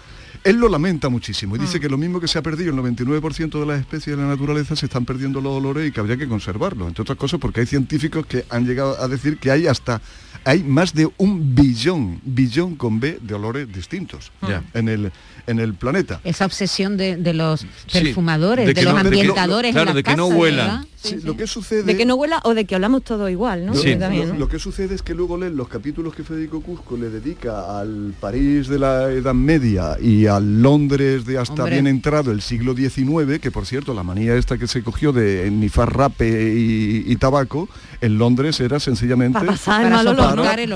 [0.44, 1.82] Él lo lamenta muchísimo y dice Mm.
[1.82, 4.76] que lo mismo que se ha perdido el 99% de las especies de la naturaleza
[4.76, 7.66] se están perdiendo los olores y que habría que conservarlos, entre otras cosas porque hay
[7.68, 10.02] científicos que han llegado a decir que hay hasta
[10.44, 14.64] hay más de un billón, billón con B de olores distintos Ya.
[14.74, 15.12] en el
[15.48, 16.22] en el planeta.
[16.24, 19.89] Esa obsesión de, de los Sí, perfumadores, de los no- de que no- ambientadores claro,
[19.89, 20.42] en de que no casas.
[20.44, 20.86] ¿verdad?
[20.96, 23.74] Sí, Lo que sucede De que no huela o de que hablamos todo igual, ¿no?
[23.74, 24.39] Lo, También, lo- ¿no?
[24.39, 28.14] lo que sucede es que luego leen los capítulos que Federico Cusco le dedica al
[28.20, 31.72] París de la Edad Media y al Londres de hasta Hombre.
[31.72, 35.50] bien entrado el siglo XIX, que por cierto la manía esta que se cogió de
[35.52, 37.70] nifar rape y, y tabaco,
[38.02, 40.04] en Londres era sencillamente Para pasar Para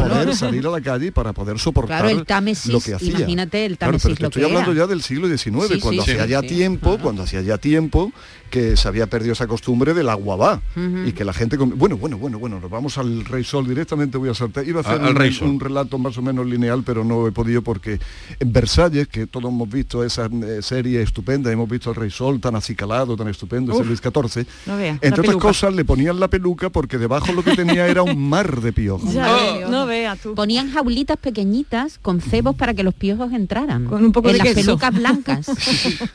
[0.10, 3.10] poder salir a la calle y para poder soportar Claro, el Támesis, lo que hacía.
[3.10, 4.82] imagínate el Claro, Támesis pero te lo estoy que hablando era.
[4.82, 7.58] ya del siglo XIX, Sí, cuando sí, hacía sí, ya sí, tiempo, cuando hacía ya
[7.58, 8.12] tiempo
[8.50, 11.08] que se había perdido esa costumbre del agua va Ujú.
[11.08, 14.18] y que la gente com- bueno bueno bueno bueno nos vamos al Rey Sol directamente
[14.18, 15.48] voy a saltar iba a hacer Al- al un, Rey Sol.
[15.50, 18.00] un relato más o menos lineal pero no he podido porque
[18.40, 22.40] en Versalles que todos hemos visto esa eh, serie estupenda hemos visto al Rey Sol
[22.40, 25.48] tan acicalado tan estupendo ese Uf, Luis XIV no vea, la entre otras peluca.
[25.48, 29.12] cosas le ponían la peluca porque debajo lo que tenía era un mar de piojos
[29.14, 30.36] Ya no veas tú.
[30.36, 33.86] Ponían jaulitas pequeñitas con cebos para que los piojos entraran.
[33.86, 34.66] Con un poco en de las queso.
[34.66, 35.46] pelucas blancas.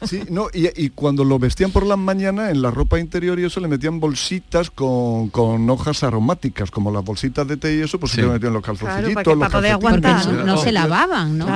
[0.07, 3.45] Sí, no, y, y cuando lo vestían por las mañanas, en la ropa interior y
[3.45, 7.99] eso le metían bolsitas con, con hojas aromáticas, como las bolsitas de té y eso,
[7.99, 8.17] pues Sí.
[8.17, 10.73] se le metían los Claro, calzoncillitos, para que- los para poder aguantar, no, no se
[10.73, 11.39] lavaban.
[11.39, 11.47] No,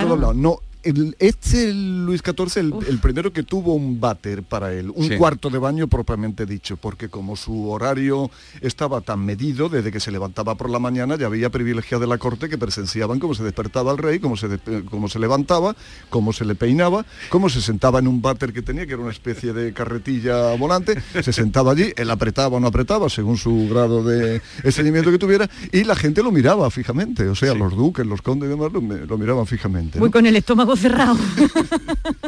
[0.84, 5.16] el- este Luis XIV, el, el primero que tuvo un váter para él, un Sí.
[5.16, 8.30] cuarto de baño propiamente dicho, porque como su horario
[8.60, 12.18] estaba tan medido, desde que se levantaba por la mañana ya había privilegiados de la
[12.18, 15.74] corte que presenciaban cómo se despertaba el rey, cómo se, de- cómo se levantaba,
[16.10, 19.12] cómo se le peinaba, cómo se sentaba en un váter que tenía, que era una
[19.12, 24.02] especie de carretilla volante, se sentaba allí, él apretaba o no apretaba, según su grado
[24.04, 28.22] de estreñimiento que tuviera, y la gente lo miraba fijamente, o sea, los duques, los
[28.22, 29.98] condes y demás lo, lo miraban fijamente.
[29.98, 30.00] ¿no?
[30.00, 31.16] Voy con el estómago cerrado.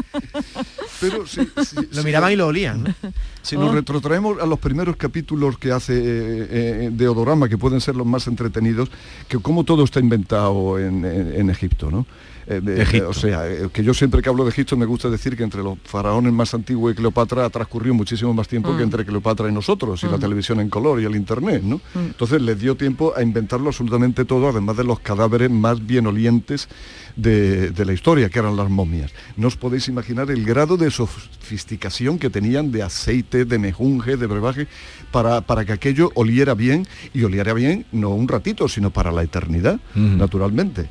[1.01, 2.85] Pero sí, sí, Lo miraban y lo olían.
[2.85, 2.95] ¿no?
[3.43, 3.75] Si nos Oh.
[3.75, 8.07] retrotraemos a los primeros capítulos que hace eh, eh, de Odorama, que pueden ser los
[8.07, 8.91] más entretenidos,
[9.29, 12.07] que como todo está inventado en, en- en Egipto, ¿no?
[12.49, 15.43] Eh, o sea, eh, que yo siempre que hablo de Egipto me gusta decir que
[15.43, 18.77] entre los faraones más antiguos y Cleopatra ha transcurrido muchísimo más tiempo Mm.
[18.77, 21.77] que entre Cleopatra y nosotros, y la televisión en color y el internet, ¿no?
[21.95, 21.99] Mm.
[21.99, 26.69] Entonces les dio tiempo a inventarlo absolutamente todo, además de los cadáveres más bien olientes
[27.17, 29.13] de, de la historia, que eran las momias.
[29.37, 34.27] No os podéis imaginar el grado de sofisticación que tenían de aceite, de mejunje, de
[34.27, 34.69] brebaje,
[35.11, 39.23] para, para que aquello oliera bien, y oliera bien no un ratito, sino para la
[39.23, 40.89] eternidad, naturalmente.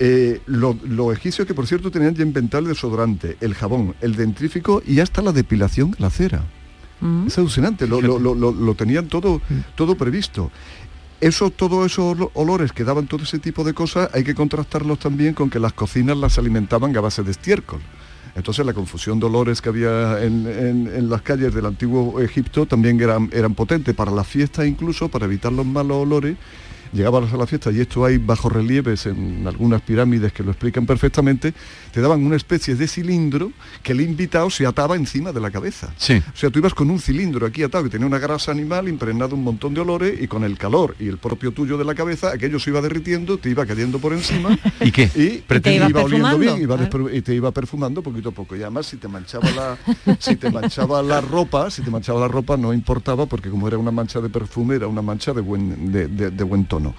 [0.00, 4.16] Eh, lo- los egipcios que por cierto tenían ya inventado el desodorante, el jabón, el
[4.16, 6.42] dentrífico y hasta la depilación de la cera.
[7.00, 7.28] Mm.
[7.28, 9.40] Es alucinante, lo, lo- lo- lo- lo tenían todo,
[9.76, 10.50] todo previsto.
[11.20, 14.98] Eso, todos esos olo- olores que daban todo ese tipo de cosas, hay que contrastarlos
[14.98, 17.80] también con que las cocinas las alimentaban a base de estiércol.
[18.34, 22.66] Entonces la confusión de olores que había en, en- en las calles del antiguo Egipto
[22.66, 26.36] también eran, eran potentes para las fiestas incluso, para evitar los malos olores.
[26.94, 30.86] Llegabas a la fiesta y esto hay bajo relieves en algunas pirámides que lo explican
[30.86, 31.52] perfectamente,
[31.94, 33.52] te daban una especie de cilindro
[33.84, 35.94] que el invitado se ataba encima de la cabeza.
[35.96, 36.14] Sí.
[36.14, 39.36] O sea, tú ibas con un cilindro aquí atado que tenía una grasa animal impregnado
[39.36, 42.32] un montón de olores y con el calor y el propio tuyo de la cabeza,
[42.34, 45.04] aquello se iba derritiendo, te iba cayendo por encima ¿Y qué?
[45.14, 48.56] y te iba oliendo bien iba desper- y te iba perfumando poquito a poco.
[48.56, 52.26] Y además si te manchaba la, si te manchaba la ropa, si te manchaba la
[52.28, 55.92] ropa no importaba porque como era una mancha de perfume, era una mancha de buen,
[55.92, 56.94] de, de- de buen tono.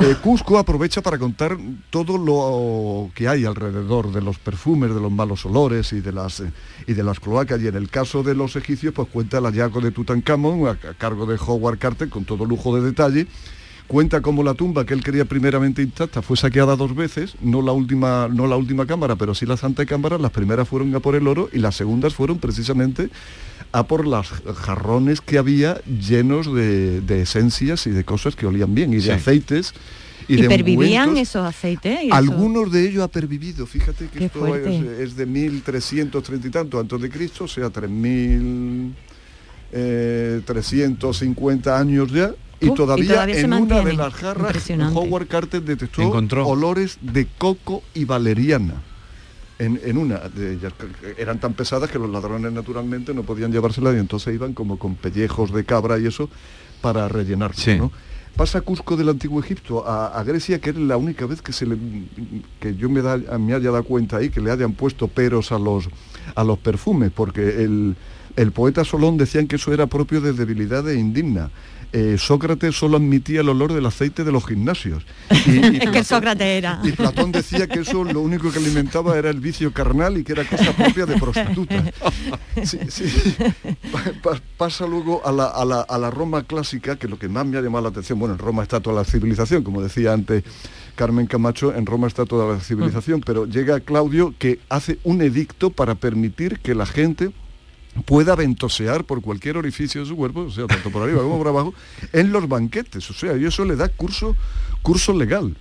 [0.00, 1.58] Eh, Cusco aprovecha para contar
[1.90, 6.40] todo lo que hay alrededor de los perfumes, de los malos olores y de las
[6.86, 7.60] y de las cloacas.
[7.60, 10.94] Y en el caso de los egipcios, pues cuenta el hallazgo de Tutankamón a, a
[10.94, 13.26] cargo de Howard Carter con todo lujo de detalle.
[13.88, 17.72] Cuenta cómo la tumba que él quería primeramente intacta fue saqueada dos veces, no la
[17.72, 20.18] última, no la última cámara, pero sí la Santa Cámara.
[20.18, 23.08] Las primeras fueron a por el oro y las segundas fueron precisamente
[23.72, 28.74] a por los jarrones que había llenos de, de esencias y de cosas que olían
[28.74, 29.08] bien y Sí.
[29.08, 29.74] de aceites
[30.26, 32.00] y, Y de pervivían esos aceites.
[32.02, 32.14] y eso.
[32.14, 36.78] Algunos de ellos ha pervivido, fíjate que Qué esto es, es de 1330 y tanto
[36.80, 37.70] antes de Cristo, o sea,
[40.46, 42.32] 3350 años ya.
[42.60, 44.68] Y Uh, y todavía, todavía en una de las jarras.
[44.92, 46.44] Howard Carter detectó Encontró.
[46.48, 48.82] olores de coco y valeriana.
[49.58, 50.72] En, en una de ellas,
[51.16, 54.94] eran tan pesadas que los ladrones naturalmente no podían llevárselas y entonces iban como con
[54.94, 56.30] pellejos de cabra y eso
[56.80, 57.56] para rellenarlo.
[57.56, 57.76] Sí.
[57.76, 57.90] ¿no?
[58.36, 61.66] Pasa Cusco del antiguo Egipto a, a Grecia, que es la única vez que se
[61.66, 61.76] le
[62.60, 65.58] que yo me, da, me haya dado cuenta ahí que le hayan puesto peros a
[65.58, 65.88] los
[66.36, 67.96] a los perfumes, porque el
[68.36, 71.50] El poeta Solón decían que eso era propio de debilidad e indigna.
[71.92, 75.04] Eh, Sócrates solo admitía el olor del aceite de los gimnasios.
[75.46, 76.80] Y, y es que Sócrates era.
[76.84, 80.32] y Platón decía que eso lo único que alimentaba era el vicio carnal y que
[80.32, 81.84] era cosa propia de prostitutas.
[82.64, 83.04] Sí, sí.
[83.90, 87.28] Pa- pa- pasa luego a la, a la- a la Roma clásica, que lo que
[87.28, 90.12] más me ha llamado la atención, bueno, en Roma está toda la civilización, como decía
[90.12, 90.44] antes
[90.94, 95.70] Carmen Camacho, en Roma está toda la civilización, pero llega Claudio que hace un edicto
[95.70, 97.30] para permitir que la gente
[98.04, 101.48] pueda ventosear por cualquier orificio de su cuerpo, o sea, tanto por arriba como por
[101.48, 101.74] abajo,
[102.12, 103.10] en los banquetes.
[103.10, 104.36] O sea, y eso le da curso,
[104.82, 105.56] curso legal.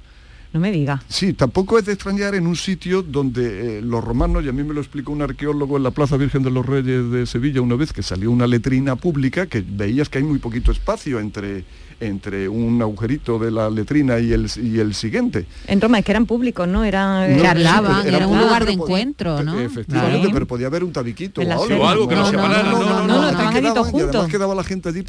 [0.53, 1.03] No me diga.
[1.09, 4.63] Sí, tampoco es de extrañar en un sitio donde eh, los romanos, y a mí
[4.63, 7.75] me lo explicó un arqueólogo en la Plaza Virgen de los Reyes de Sevilla una
[7.75, 11.65] vez que salió una letrina pública, que veías que hay muy poquito espacio entre,
[11.99, 15.45] entre un agujerito de la letrina y el, y el siguiente.
[15.67, 16.83] En Roma es que eran públicos, ¿no?
[16.83, 19.59] Eran No, Charlaban, sí, era, un lugar de encuentro, ¿no?
[19.59, 20.33] Efectivamente, Claro.
[20.33, 22.07] pero podía haber un tabiquito o algo.
[22.07, 25.03] que no, los separara, No, no, no, no, no, no, quedaba la gente allí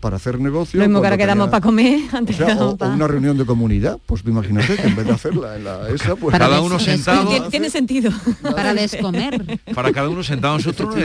[0.00, 0.80] para hacer negocio.
[0.80, 3.44] Lo mismo que ahora quedamos para comer, o, antes sea, o- pa- una reunión de
[3.44, 6.78] comunidad, pues imagínate que en vez de hacerla en la esa, pues Para Cada uno
[6.78, 7.28] sentado.
[7.28, 8.10] Tiene, tiene sentido.
[8.42, 9.60] Para descomer.
[9.74, 10.96] Para cada uno sentado en su trono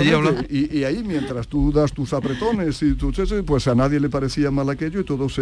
[0.49, 3.15] y ahí mientras tú das tus apretones y tus
[3.45, 5.41] pues a nadie le parecía mal aquello y todo se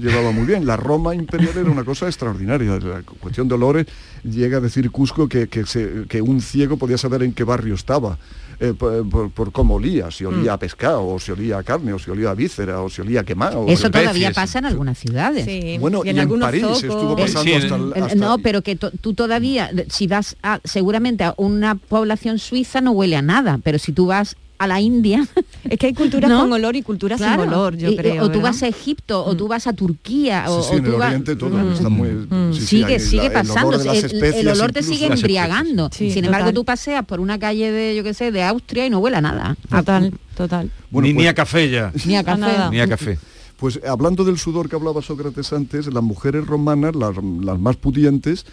[0.00, 0.66] llevaba muy bien.
[0.66, 2.78] La Roma imperial era una cosa extraordinaria.
[2.78, 3.86] La cuestión de olores
[4.22, 7.74] llega a decir Cusco que, que, se- que un ciego podía saber en qué barrio
[7.74, 8.18] estaba.
[8.60, 10.54] Eh, por, por- por cómo olía, si olía Mm.
[10.54, 13.20] a pescado, o si olía a carne, o si olía a víscera, o si olía
[13.20, 13.66] a quemado.
[13.68, 15.44] Eso todavía pasa en algunas ciudades.
[15.44, 19.14] Sí, Bueno, y en, París estuvo pasando hasta, el- Eh, hasta- No, pero que tú
[19.14, 23.92] todavía, si vas a, seguramente a una población suiza no huele a nada, pero si
[23.92, 25.26] tú vas a la India...
[25.64, 26.40] Es que hay culturas ¿no?
[26.40, 28.22] con olor y culturas Claro, sin olor, yo y- creo.
[28.24, 28.42] O tú ¿verdad?
[28.50, 31.06] vas a Egipto, o tú vas a Turquía, o, Sí, sí, o en el vas-
[31.08, 31.72] Oriente todo Mm.
[31.72, 32.08] está muy...
[32.52, 35.88] sí, sí, sigue, la- sigue el olor pasando, de las el, olor te sigue embriagando.
[35.90, 36.54] Sin embargo, total.
[36.54, 39.20] tú paseas por una calle de, yo qué sé, de Austria y no huele a
[39.22, 39.56] nada.
[39.70, 40.70] Total, total.
[40.90, 41.90] Bueno, ni, pues- ni a café ya.
[42.04, 42.52] Ni a café.
[42.70, 43.18] Ni a café.
[43.56, 48.44] Pues hablando del sudor que hablaba Sócrates antes, las mujeres romanas, las, las más pudientes,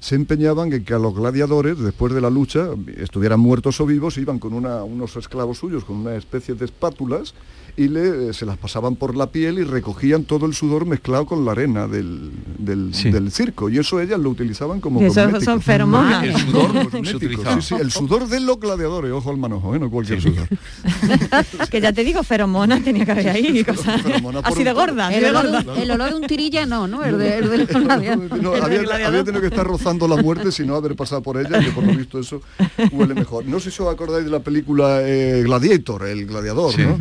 [0.00, 4.16] se empeñaban en que a los gladiadores, después de la lucha, estuvieran muertos o vivos,
[4.18, 7.34] iban con una- unos esclavos suyos con una especie de espátulas
[7.76, 11.26] y le, eh, se las pasaban por la piel y recogían todo el sudor mezclado
[11.26, 13.70] con la arena del, del, del circo.
[13.70, 16.24] Y eso ellas lo utilizaban como eso son feromonas.
[16.24, 16.72] El sudor
[17.60, 19.78] sí, sí, el sudor de los gladiadores, ojo al manojo, ¿eh?
[19.78, 20.48] no cualquier sudor.
[21.70, 23.62] que ya te digo, feromonas tenía que haber ahí.
[23.64, 24.00] Cosas,
[24.42, 25.62] así de gorda, El de olor, gorda.
[25.62, 27.04] de un, el olor de un tirilla no, ¿no?
[27.04, 28.42] El de, el de los gladiadores.
[28.42, 31.60] No, había, había tenido que estar rozando la muerte si no haber pasado por ella,
[31.60, 32.42] que por lo visto eso
[32.92, 33.46] huele mejor.
[33.46, 36.82] No sé si os acordáis de la película eh, Gladiator, el gladiador, Sí.
[36.82, 36.98] ¿no?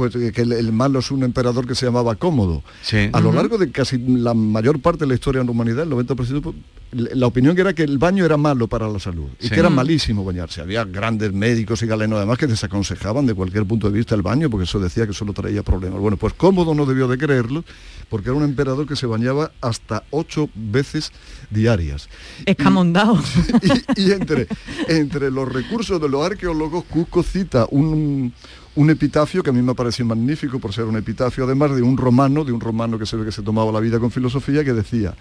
[0.00, 2.62] Pues eh, que el, el malo es un emperador que se llamaba Cómodo.
[2.80, 3.10] Sí.
[3.12, 5.90] A lo largo de casi la mayor parte de la historia de la humanidad, el
[5.90, 6.56] 90%, pues,
[6.92, 9.50] la opinión que era que el baño era malo para la salud y Sí.
[9.50, 10.62] que era malísimo bañarse.
[10.62, 14.48] Había grandes médicos y galenos además que desaconsejaban de cualquier punto de vista el baño
[14.48, 16.00] porque eso decía que solo traía problemas.
[16.00, 17.62] Bueno, pues Cómodo no debió de creerlo
[18.08, 21.12] porque era un emperador que se bañaba hasta ocho veces
[21.50, 22.08] diarias.
[22.46, 23.20] Escamondado.
[23.96, 24.48] Y, y entre,
[24.88, 28.32] entre los recursos de los arqueólogos, Cusco cita un,
[28.80, 31.98] un epitafio que a mí me pareció magnífico por ser un epitafio, además de un
[31.98, 34.72] romano, de un romano que se ve que se tomaba la vida con filosofía, que
[34.72, 35.14] decía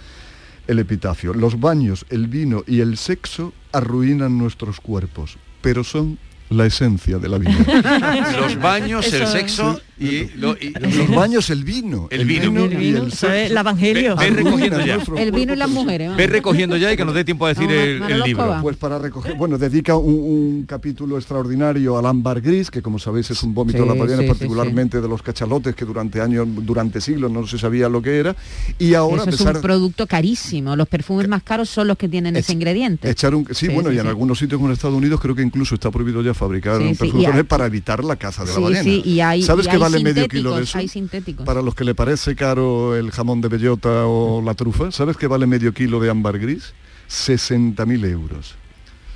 [0.66, 6.18] el epitafio, los baños, el vino y el sexo arruinan nuestros cuerpos, pero son
[6.50, 7.54] la esencia de la vida.
[8.40, 12.64] Los baños, el sexo y, lo- y- Los baños, el vino, El vino.
[12.64, 13.28] El vino, y el sexo.
[13.60, 14.16] evangelio.
[14.16, 14.96] Ve- ve recogiendo ya.
[14.96, 16.16] nuestro El vino y las mujeres.
[16.16, 18.58] Ve recogiendo ya y que nos dé tiempo a decir No, el, libro.
[18.62, 23.30] Pues para recoger, bueno, dedica un, un capítulo extraordinario al ámbar gris, que como sabéis
[23.32, 26.48] es un vómito Sí, de la sí, sí, particularmente de los cachalotes, que durante años,
[26.64, 28.36] durante siglos no se sabía lo que era.
[28.80, 30.76] Y ahora, Eso a es pesar un producto carísimo.
[30.76, 33.10] Los perfumes más caros son los que tienen ese ingrediente.
[33.10, 34.10] echar un sí, Sí, bueno sí, y en sí.
[34.10, 36.94] algunos sitios como en Estados Unidos creo que incluso está prohibido ya fabricar Sí, un
[36.96, 38.84] sí, perfume y con hay- él para evitar la caza de Sí, la ballena.
[38.84, 40.78] sí, y hay- ¿Sabes y qué hay vale medio kilo de sintéticos, eso?
[40.80, 41.46] hay sintéticos.
[41.46, 45.28] Para los que le parece caro el jamón de bellota o la trufa, ¿sabes qué
[45.28, 46.74] vale medio kilo de ámbar gris?
[47.08, 48.56] 60.000 euros.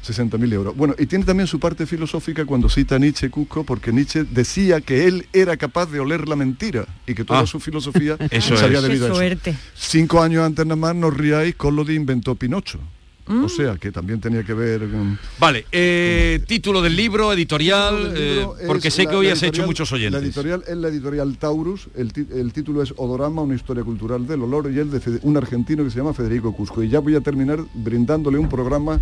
[0.05, 0.76] 60.000 euros.
[0.76, 4.82] Bueno, y tiene también su parte filosófica cuando cita a Nietzsche Cusco, porque Nietzsche decía
[4.82, 7.47] que él era capaz de oler la mentira y que toda Ah.
[7.47, 8.84] su filosofía Eso salía es.
[8.84, 9.15] debido a Qué eso.
[9.15, 9.57] suerte.
[9.76, 12.80] Cinco años antes nada más, no riáis, Collodi inventó Pinocho.
[13.26, 13.45] Mm.
[13.45, 15.17] O sea, que también tenía que ver con...
[15.39, 19.43] Vale, eh, título del libro, editorial, libro eh, porque sé la- que hoy la has
[19.43, 20.21] hecho muchos La oyentes.
[20.24, 24.69] editorial es la editorial Taurus, el, el título es Odorama, una historia cultural del olor,
[24.71, 26.84] y es de un argentino que se llama Federico Cusco.
[26.84, 28.99] Y ya voy a terminar brindándole un programa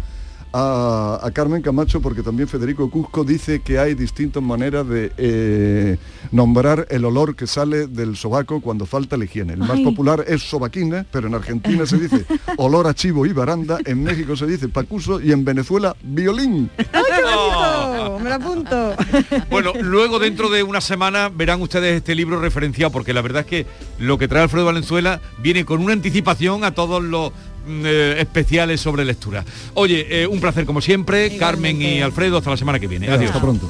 [0.54, 5.98] a, a Carmen Camacho, porque también Federico Cusco dice que hay distintas maneras de eh,
[6.32, 9.54] nombrar el olor que sale del sobaco cuando falta la higiene.
[9.54, 9.84] El más Ay.
[9.84, 12.26] popular es sobaquina, pero en Argentina se dice
[12.58, 16.70] olor a chivo y baranda, en México se dice pacuso y en Venezuela violín.
[16.78, 17.52] ¡Ay, qué bonito!
[17.52, 18.96] claro, me lo apunto.
[19.50, 23.48] Bueno, luego dentro de una semana verán ustedes este libro referenciado, porque la verdad es
[23.48, 23.66] que
[24.00, 27.32] lo que trae Alfredo Valenzuela viene con una anticipación a todos los
[27.68, 29.44] eh, especiales sobre lectura.
[29.74, 33.10] Oye, eh, un placer como siempre, Carmen y Alfredo, hasta la semana que viene.
[33.10, 33.32] Adiós.
[33.32, 33.68] Hasta pronto.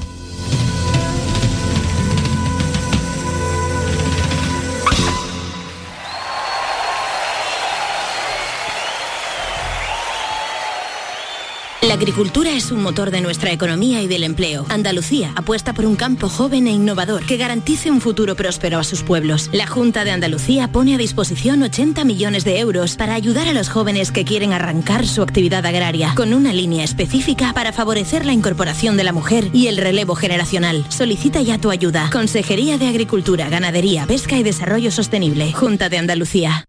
[11.92, 14.64] La agricultura es un motor de nuestra economía y del empleo.
[14.70, 19.02] Andalucía apuesta por un campo joven e innovador que garantice un futuro próspero a sus
[19.02, 19.50] pueblos.
[19.52, 23.68] La Junta de Andalucía pone a disposición 80 millones de euros para ayudar a los
[23.68, 28.96] jóvenes que quieren arrancar su actividad agraria, con una línea específica para favorecer la incorporación
[28.96, 30.86] de la mujer y el relevo generacional.
[30.88, 32.08] Solicita ya tu ayuda.
[32.10, 35.52] Consejería de Agricultura, Ganadería, Pesca y Desarrollo Sostenible.
[35.52, 36.64] Junta de Andalucía.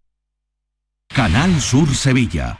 [1.07, 2.59] Canal Sur Sevilla.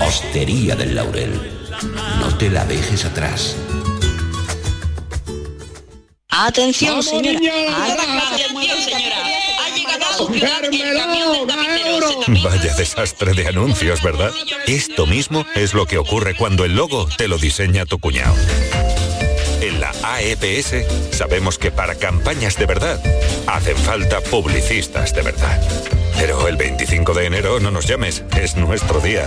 [0.00, 1.32] Hostería del Laurel,
[2.18, 3.56] no te la dejes atrás.
[6.28, 7.40] Atención, señora.
[12.42, 14.32] Vaya desastre de anuncios, ¿verdad?
[14.66, 18.34] Esto mismo es lo que ocurre cuando el logo te lo diseña tu cuñado.
[19.60, 23.00] En la AEPS sabemos que para campañas de verdad
[23.46, 25.60] hacen falta publicistas de verdad.
[26.18, 29.26] Pero el 25 de enero no nos llames, es nuestro día.